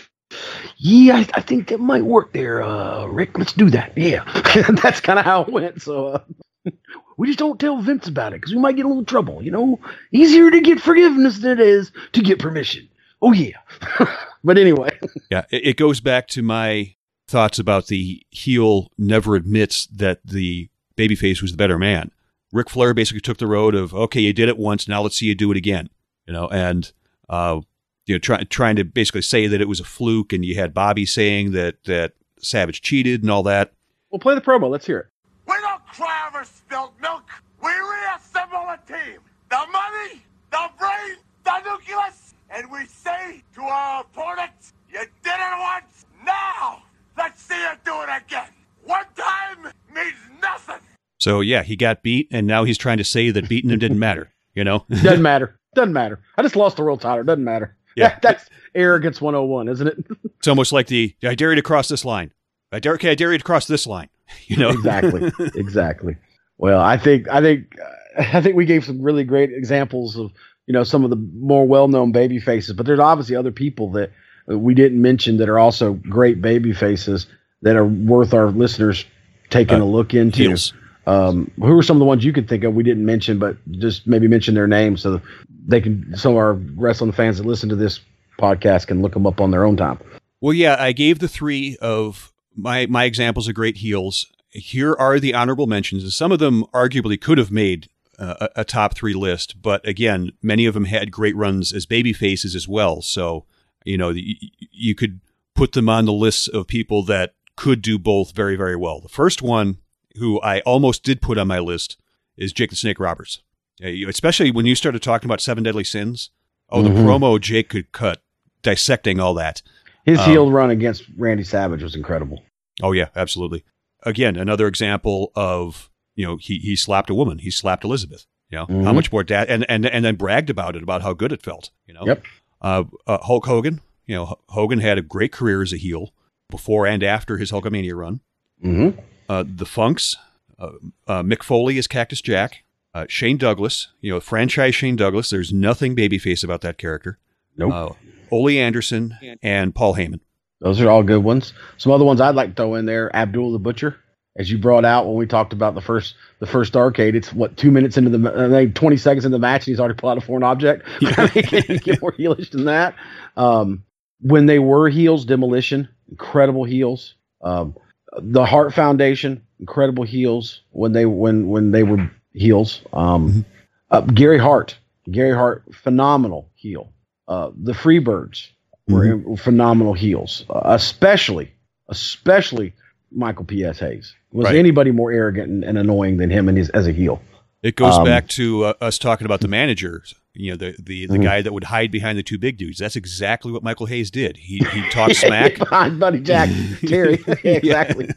[0.77, 3.37] yeah, I, I think that might work there, uh, Rick.
[3.37, 3.93] Let's do that.
[3.97, 4.25] Yeah,
[4.83, 5.83] that's kind of how it went.
[5.83, 6.71] So uh,
[7.17, 9.43] we just don't tell Vince about it because we might get a little trouble.
[9.43, 9.81] You know,
[10.13, 12.89] easier to get forgiveness than it is to get permission.
[13.23, 13.57] Oh yeah.
[14.45, 14.97] but anyway,
[15.31, 16.95] Yeah, it, it goes back to my
[17.27, 22.11] thoughts about the heel never admits that the babyface was the better man.
[22.53, 25.27] Ric Flair basically took the road of okay, you did it once, now let's see
[25.27, 25.91] you do it again.
[26.27, 26.91] You know, and
[27.29, 27.61] uh,
[28.07, 30.73] you know, trying trying to basically say that it was a fluke, and you had
[30.75, 33.73] Bobby saying that that Savage cheated and all that.
[34.11, 34.71] we'll play the promo.
[34.71, 35.07] Let's hear it.
[35.47, 37.25] We don't cry over spilled milk.
[37.63, 39.21] We reassemble a team.
[39.51, 45.59] The money, the brain, the nucleus, and we say to our opponents, you did it
[45.59, 46.07] once.
[46.25, 46.83] Now,
[47.17, 48.51] let's see you do it again.
[48.85, 50.81] One time means nothing.
[51.19, 53.99] So yeah, he got beat, and now he's trying to say that beating him didn't
[53.99, 54.33] matter.
[54.55, 55.59] You know, Doesn't matter.
[55.75, 56.21] Doesn't matter.
[56.37, 57.25] I just lost the world title.
[57.25, 57.77] Doesn't matter.
[57.97, 58.09] Yeah.
[58.11, 59.99] That- that's arrogance 101, isn't it?
[60.39, 62.33] it's almost like the I dare you to cross this line.
[62.73, 64.09] I dare, okay, I dare you to cross this line.
[64.47, 65.33] You know, exactly.
[65.55, 66.17] Exactly.
[66.59, 70.33] Well, I think I think uh, I think we gave some really great examples of
[70.67, 74.11] you know some of the more well-known baby faces, but there's obviously other people that
[74.47, 77.27] we didn't mention that are also great baby faces
[77.63, 79.05] that are worth our listeners
[79.51, 80.43] taking Uh, a look into.
[80.43, 80.75] heels.
[81.09, 83.57] Um, who are some of the ones you could think of we didn't mention, but
[83.71, 85.23] just maybe mention their names so
[85.67, 88.01] they can some of our wrestling fans that listen to this
[88.39, 89.99] podcast can look them up on their own time.
[90.43, 94.27] Well, yeah, I gave the three of my my examples of great heels.
[94.51, 97.89] Here are the honorable mentions, some of them arguably could have made
[98.19, 99.63] uh, a, a top three list.
[99.63, 103.01] But again, many of them had great runs as baby faces as well.
[103.01, 103.47] So
[103.85, 104.35] you know, you,
[104.71, 105.21] you could
[105.55, 109.01] put them on the list of people that could do both very, very well.
[109.01, 109.79] The first one,
[110.19, 111.97] who I almost did put on my list,
[112.37, 113.43] is Jake the Snake Roberts.
[113.83, 116.31] Especially when you started talking about Seven Deadly Sins.
[116.71, 117.05] Oh, the Mhm.
[117.05, 118.21] promo Jake could cut
[118.63, 119.63] dissecting all that.
[120.05, 122.43] His Um, heel run against Randy Savage was incredible.
[122.83, 123.65] Oh yeah, absolutely.
[124.05, 127.39] Again, another example of you know he he slapped a woman.
[127.39, 128.27] He slapped Elizabeth.
[128.51, 128.95] You know how Mhm.
[128.95, 131.71] much more dad and and and then bragged about it about how good it felt.
[131.87, 132.05] You know.
[132.07, 132.25] Yep.
[132.61, 133.81] Uh, uh, Hulk Hogan.
[134.07, 136.13] You know H- Hogan had a great career as a heel
[136.51, 138.21] before and after his Hulkamania run.
[138.65, 138.99] Mm-hmm.
[139.29, 140.17] Uh, the Funks.
[140.59, 140.71] Uh,
[141.07, 142.65] uh, Mick Foley is Cactus Jack.
[142.95, 143.89] Uh, Shane Douglas.
[144.01, 145.31] You know franchise Shane Douglas.
[145.31, 147.19] There's nothing babyface about that character.
[147.57, 147.73] Nope.
[147.73, 147.89] Uh,
[148.31, 150.21] Ole Anderson and Paul Heyman.
[150.61, 151.53] Those are all good ones.
[151.77, 153.97] Some other ones I'd like to throw in there: Abdul the Butcher,
[154.37, 157.15] as you brought out when we talked about the first the first Starrcade.
[157.15, 159.81] It's what two minutes into the uh, maybe twenty seconds in the match, and he's
[159.81, 160.87] already pulled out a foreign object.
[161.03, 162.95] I mean, can you get more heelish than that?
[163.37, 163.85] Um,
[164.21, 167.15] when they were heels, Demolition, incredible heels.
[167.43, 167.77] Um,
[168.17, 172.83] the Heart Foundation, incredible heels when they when when they were heels.
[172.93, 173.45] Um,
[173.91, 174.77] uh, Gary Hart,
[175.11, 176.93] Gary Hart, phenomenal heel.
[177.27, 178.49] Uh, the Freebirds
[178.89, 181.53] were phenomenal heels, uh, especially
[181.89, 182.73] especially
[183.11, 183.79] Michael P.S.
[183.79, 184.15] Hayes.
[184.33, 184.57] Was Right.
[184.57, 187.21] anybody more arrogant and, and annoying than him and his, as a heel?
[187.63, 190.15] It goes Um, back to uh, us talking about the managers.
[190.35, 191.23] You know, the the, the Mhm.
[191.23, 192.79] guy that would hide behind the two big dudes.
[192.79, 194.37] That's exactly what Michael Hayes did.
[194.37, 195.59] He he talked smack.
[195.59, 196.49] behind Buddy Jack,
[196.87, 197.19] Terry.
[197.43, 198.09] exactly,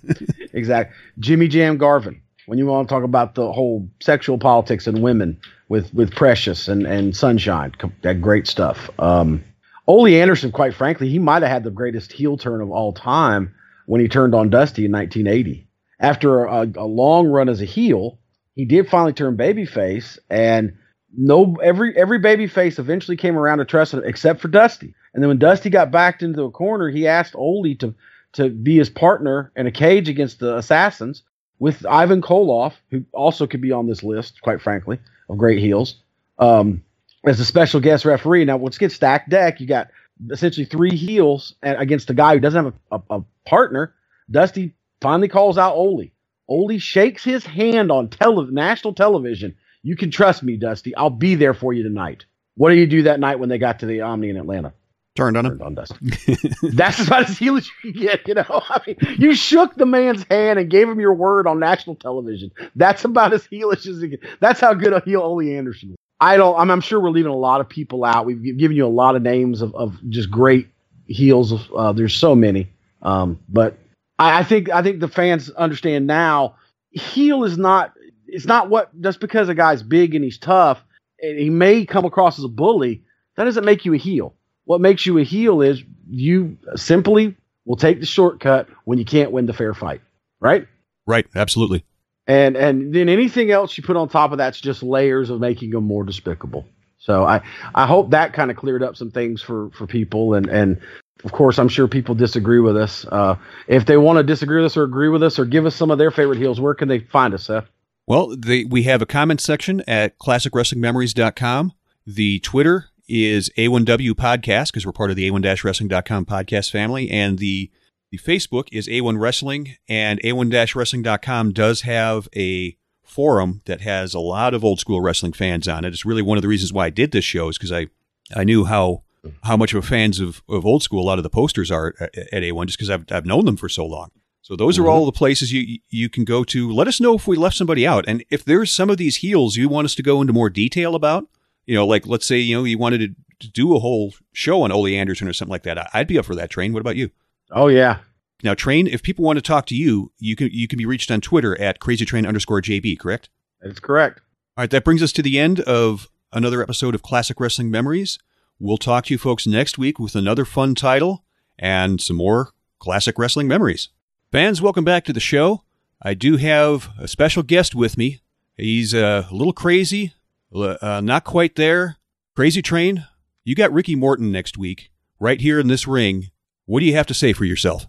[0.53, 0.95] exactly.
[1.19, 5.37] Jimmy Jam Garvin when you want to talk about the whole sexual politics and women
[5.69, 7.71] with with Precious and and Sunshine,
[8.03, 8.89] that great stuff.
[8.99, 9.43] Um,
[9.87, 13.53] Ole Anderson, quite frankly, he might have had the greatest heel turn of all time
[13.87, 15.67] when he turned on Dusty in 1980.
[15.99, 18.19] After a, a long run as a heel,
[18.61, 20.77] he did finally turn babyface, and
[21.17, 24.93] no every every babyface eventually came around to trust him except for Dusty.
[25.15, 27.95] And then when Dusty got backed into a corner, he asked Ole to
[28.33, 31.23] to be his partner in a cage against the Assassins
[31.57, 35.95] with Ivan Koloff, who also could be on this list, quite frankly, of great heels,
[36.37, 36.83] um,
[37.25, 38.45] as a special guest referee.
[38.45, 39.59] Now, let's get stacked deck.
[39.59, 39.87] You got
[40.29, 43.95] essentially three heels against a guy who doesn't have a, a, a partner.
[44.29, 46.11] Dusty finally calls out Ole.
[46.51, 49.55] Ole shakes his hand on tele- national television.
[49.83, 50.93] You can trust me, Dusty.
[50.95, 52.25] I'll be there for you tonight.
[52.55, 54.73] What did you do that night when they got to the Omni in Atlanta?
[55.15, 55.57] Turned on him.
[55.57, 56.47] Turned on Dusty.
[56.73, 58.45] That's about as heel as you can get, you know.
[58.49, 62.51] I mean, you shook the man's hand and gave him your word on national television.
[62.75, 64.29] That's about as heelish as you can.
[64.41, 65.97] That's how good a heel Ole Anderson was.
[66.19, 66.59] I don't.
[66.59, 68.25] I'm, I'm, sure we're leaving a lot of people out.
[68.25, 70.67] We've given you a lot of names of, of just great
[71.07, 71.69] heels.
[71.75, 72.71] Uh, there's so many,
[73.01, 73.77] um, but
[74.21, 76.55] I, I think I think the fans understand now.
[76.91, 77.93] Heel is not.
[78.27, 80.81] It's not what just because a guy's big and he's tough
[81.21, 83.03] and he may come across as a bully.
[83.35, 84.35] That doesn't make you a heel.
[84.65, 89.31] What makes you a heel is you simply will take the shortcut when you can't
[89.31, 90.01] win the fair fight.
[90.39, 90.67] Right.
[91.05, 91.25] Right.
[91.35, 91.83] Absolutely.
[92.27, 95.71] And and then anything else you put on top of that's just layers of making
[95.71, 96.65] them more despicable.
[96.99, 97.41] So I
[97.73, 100.81] I hope that kind of cleared up some things for for people and and
[101.23, 103.05] of course, I'm sure people disagree with us.
[103.05, 103.35] Uh,
[103.67, 105.91] if they want to disagree with us or agree with us or give us some
[105.91, 107.65] of their favorite heels, where can they find us, Seth?
[108.07, 111.73] Well, they, we have a comment section at classicwrestlingmemories.com.
[112.07, 117.09] The Twitter is A1W Podcast because we're part of the A1-Wrestling.com podcast family.
[117.09, 117.69] And the,
[118.09, 119.75] the Facebook is A1 Wrestling.
[119.87, 125.67] And A1-Wrestling.com does have a forum that has a lot of old school wrestling fans
[125.67, 125.89] on it.
[125.89, 127.87] It's really one of the reasons why I did this show is because I,
[128.35, 129.03] I knew how
[129.43, 131.93] how much of a fans of, of old school a lot of the posters are
[131.99, 134.11] at, at A1 just because I've, I've known them for so long.
[134.41, 134.85] So those mm-hmm.
[134.85, 136.71] are all the places you you can go to.
[136.71, 139.55] Let us know if we left somebody out, and if there's some of these heels
[139.55, 141.27] you want us to go into more detail about.
[141.67, 144.63] You know, like let's say you know you wanted to, to do a whole show
[144.63, 145.89] on Ole Anderson or something like that.
[145.93, 146.49] I'd be up for that.
[146.49, 146.73] Train.
[146.73, 147.11] What about you?
[147.51, 147.99] Oh yeah.
[148.43, 148.87] Now, Train.
[148.87, 151.59] If people want to talk to you, you can you can be reached on Twitter
[151.61, 152.99] at crazytrain underscore jb.
[152.99, 153.29] Correct.
[153.61, 154.21] That's correct.
[154.57, 154.69] All right.
[154.71, 158.17] That brings us to the end of another episode of Classic Wrestling Memories.
[158.63, 161.25] We'll talk to you folks next week with another fun title
[161.57, 163.89] and some more classic wrestling memories.
[164.31, 165.63] Fans, welcome back to the show.
[165.99, 168.21] I do have a special guest with me.
[168.55, 170.13] He's uh, a little crazy,
[170.53, 171.97] uh, not quite there.
[172.35, 173.07] Crazy Train,
[173.43, 176.29] you got Ricky Morton next week, right here in this ring.
[176.67, 177.87] What do you have to say for yourself?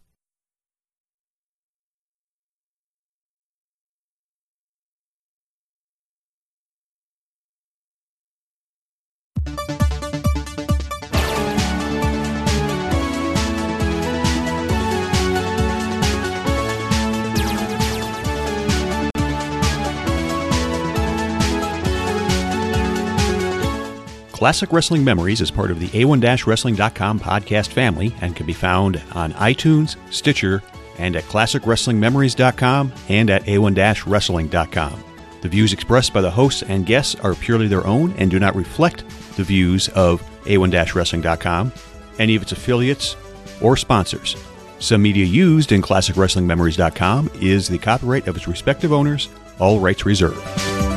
[24.43, 29.32] Classic Wrestling Memories is part of the A1-Wrestling.com podcast family and can be found on
[29.34, 30.64] iTunes, Stitcher,
[30.99, 35.05] and at ClassicWrestlingMemories.com and at A1-Wrestling.com.
[35.43, 38.57] The views expressed by the hosts and guests are purely their own and do not
[38.57, 41.73] reflect the views of A1-Wrestling.com,
[42.19, 43.14] any of its affiliates,
[43.60, 44.35] or sponsors.
[44.81, 49.28] Some media used in ClassicWrestlingMemories.com is the copyright of its respective owners,
[49.60, 50.91] all rights reserved.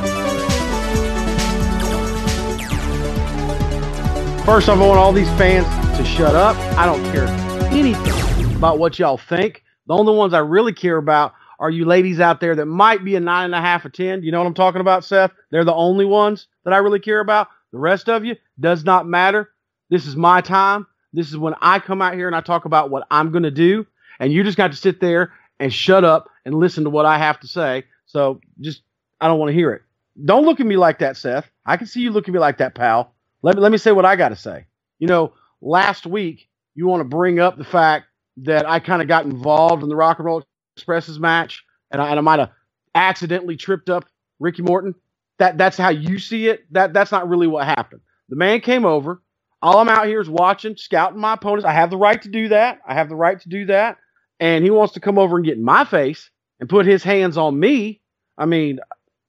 [4.46, 5.66] First I want all these fans
[5.98, 6.56] to shut up.
[6.78, 7.26] I don't care
[7.74, 9.64] anything about what y'all think.
[9.88, 13.16] The only ones I really care about are you ladies out there that might be
[13.16, 14.22] a nine and a half or ten.
[14.22, 15.32] You know what I'm talking about, Seth?
[15.50, 17.48] They're the only ones that I really care about.
[17.72, 19.50] The rest of you does not matter.
[19.90, 20.86] This is my time.
[21.12, 23.52] This is when I come out here and I talk about what I'm going to
[23.52, 23.88] do.
[24.20, 27.18] And you just got to sit there and shut up and listen to what I
[27.18, 27.86] have to say.
[28.06, 28.84] So just,
[29.20, 29.82] I don't want to hear it.
[30.24, 31.50] Don't look at me like that, Seth.
[31.66, 33.15] I can see you looking at me like that, pal.
[33.46, 34.66] Let me let me say what I got to say.
[34.98, 38.08] You know, last week you want to bring up the fact
[38.38, 40.44] that I kind of got involved in the Rock and Roll
[40.76, 42.50] Express's match, and I, and I might have
[42.96, 44.06] accidentally tripped up
[44.40, 44.96] Ricky Morton.
[45.38, 46.66] That that's how you see it.
[46.74, 48.02] That that's not really what happened.
[48.30, 49.22] The man came over.
[49.62, 51.66] All I'm out here is watching, scouting my opponents.
[51.66, 52.80] I have the right to do that.
[52.88, 53.98] I have the right to do that.
[54.40, 57.38] And he wants to come over and get in my face and put his hands
[57.38, 58.02] on me.
[58.40, 58.80] I mean,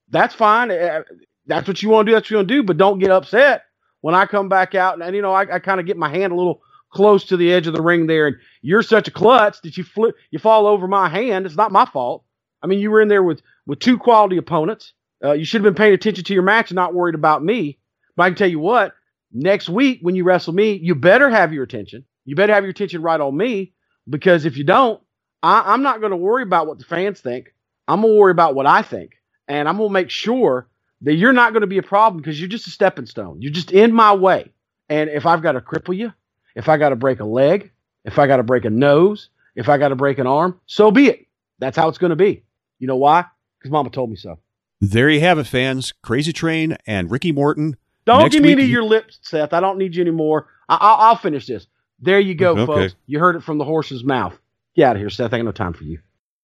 [0.09, 0.71] that's fine.
[0.71, 1.01] Eh,
[1.45, 2.15] that's what you want to do.
[2.15, 2.63] That's what you want to do.
[2.63, 3.63] But don't get upset
[4.07, 6.09] when I come back out and, and you know, I, I kind of get my
[6.09, 6.61] hand a little
[6.93, 9.83] close to the edge of the ring there, and you're such a klutz that you
[9.83, 11.45] flip, you fall over my hand.
[11.45, 12.23] It's not my fault.
[12.63, 14.93] I mean, you were in there with with two quality opponents.
[15.23, 17.79] Uh, you should have been paying attention to your match and not worried about me.
[18.17, 18.95] But I can tell you what,
[19.33, 22.05] next week when you wrestle me, you better have your attention.
[22.25, 23.73] You better have your attention right on me
[24.09, 25.01] because if you don't,
[25.43, 27.53] I, I'm not going to worry about what the fans think.
[27.89, 29.13] I'm going to worry about what I think.
[29.49, 30.69] And I'm going to make sure
[31.01, 33.41] that you're not going to be a problem because you're just a stepping stone.
[33.41, 34.51] You're just in my way.
[34.89, 36.13] And if I've got to cripple you,
[36.55, 37.71] if I got to break a leg,
[38.05, 40.91] if I got to break a nose, if I got to break an arm, so
[40.91, 41.27] be it.
[41.59, 42.43] That's how it's going to be.
[42.79, 43.25] You know why?
[43.59, 44.39] Because Mama told me so.
[44.79, 45.93] There you have it, fans.
[46.03, 47.75] Crazy Train and Ricky Morton.
[48.05, 49.51] Don't Next give me week to you- your lips, Seth.
[49.53, 50.47] I don't need you anymore.
[50.69, 51.67] I- I'll-, I'll finish this.
[51.99, 52.65] There you go, Okay.
[52.65, 52.95] folks.
[53.07, 54.37] You heard it from the horse's mouth.
[54.75, 55.33] Get out of here, Seth.
[55.33, 55.99] I ain't got no time for you.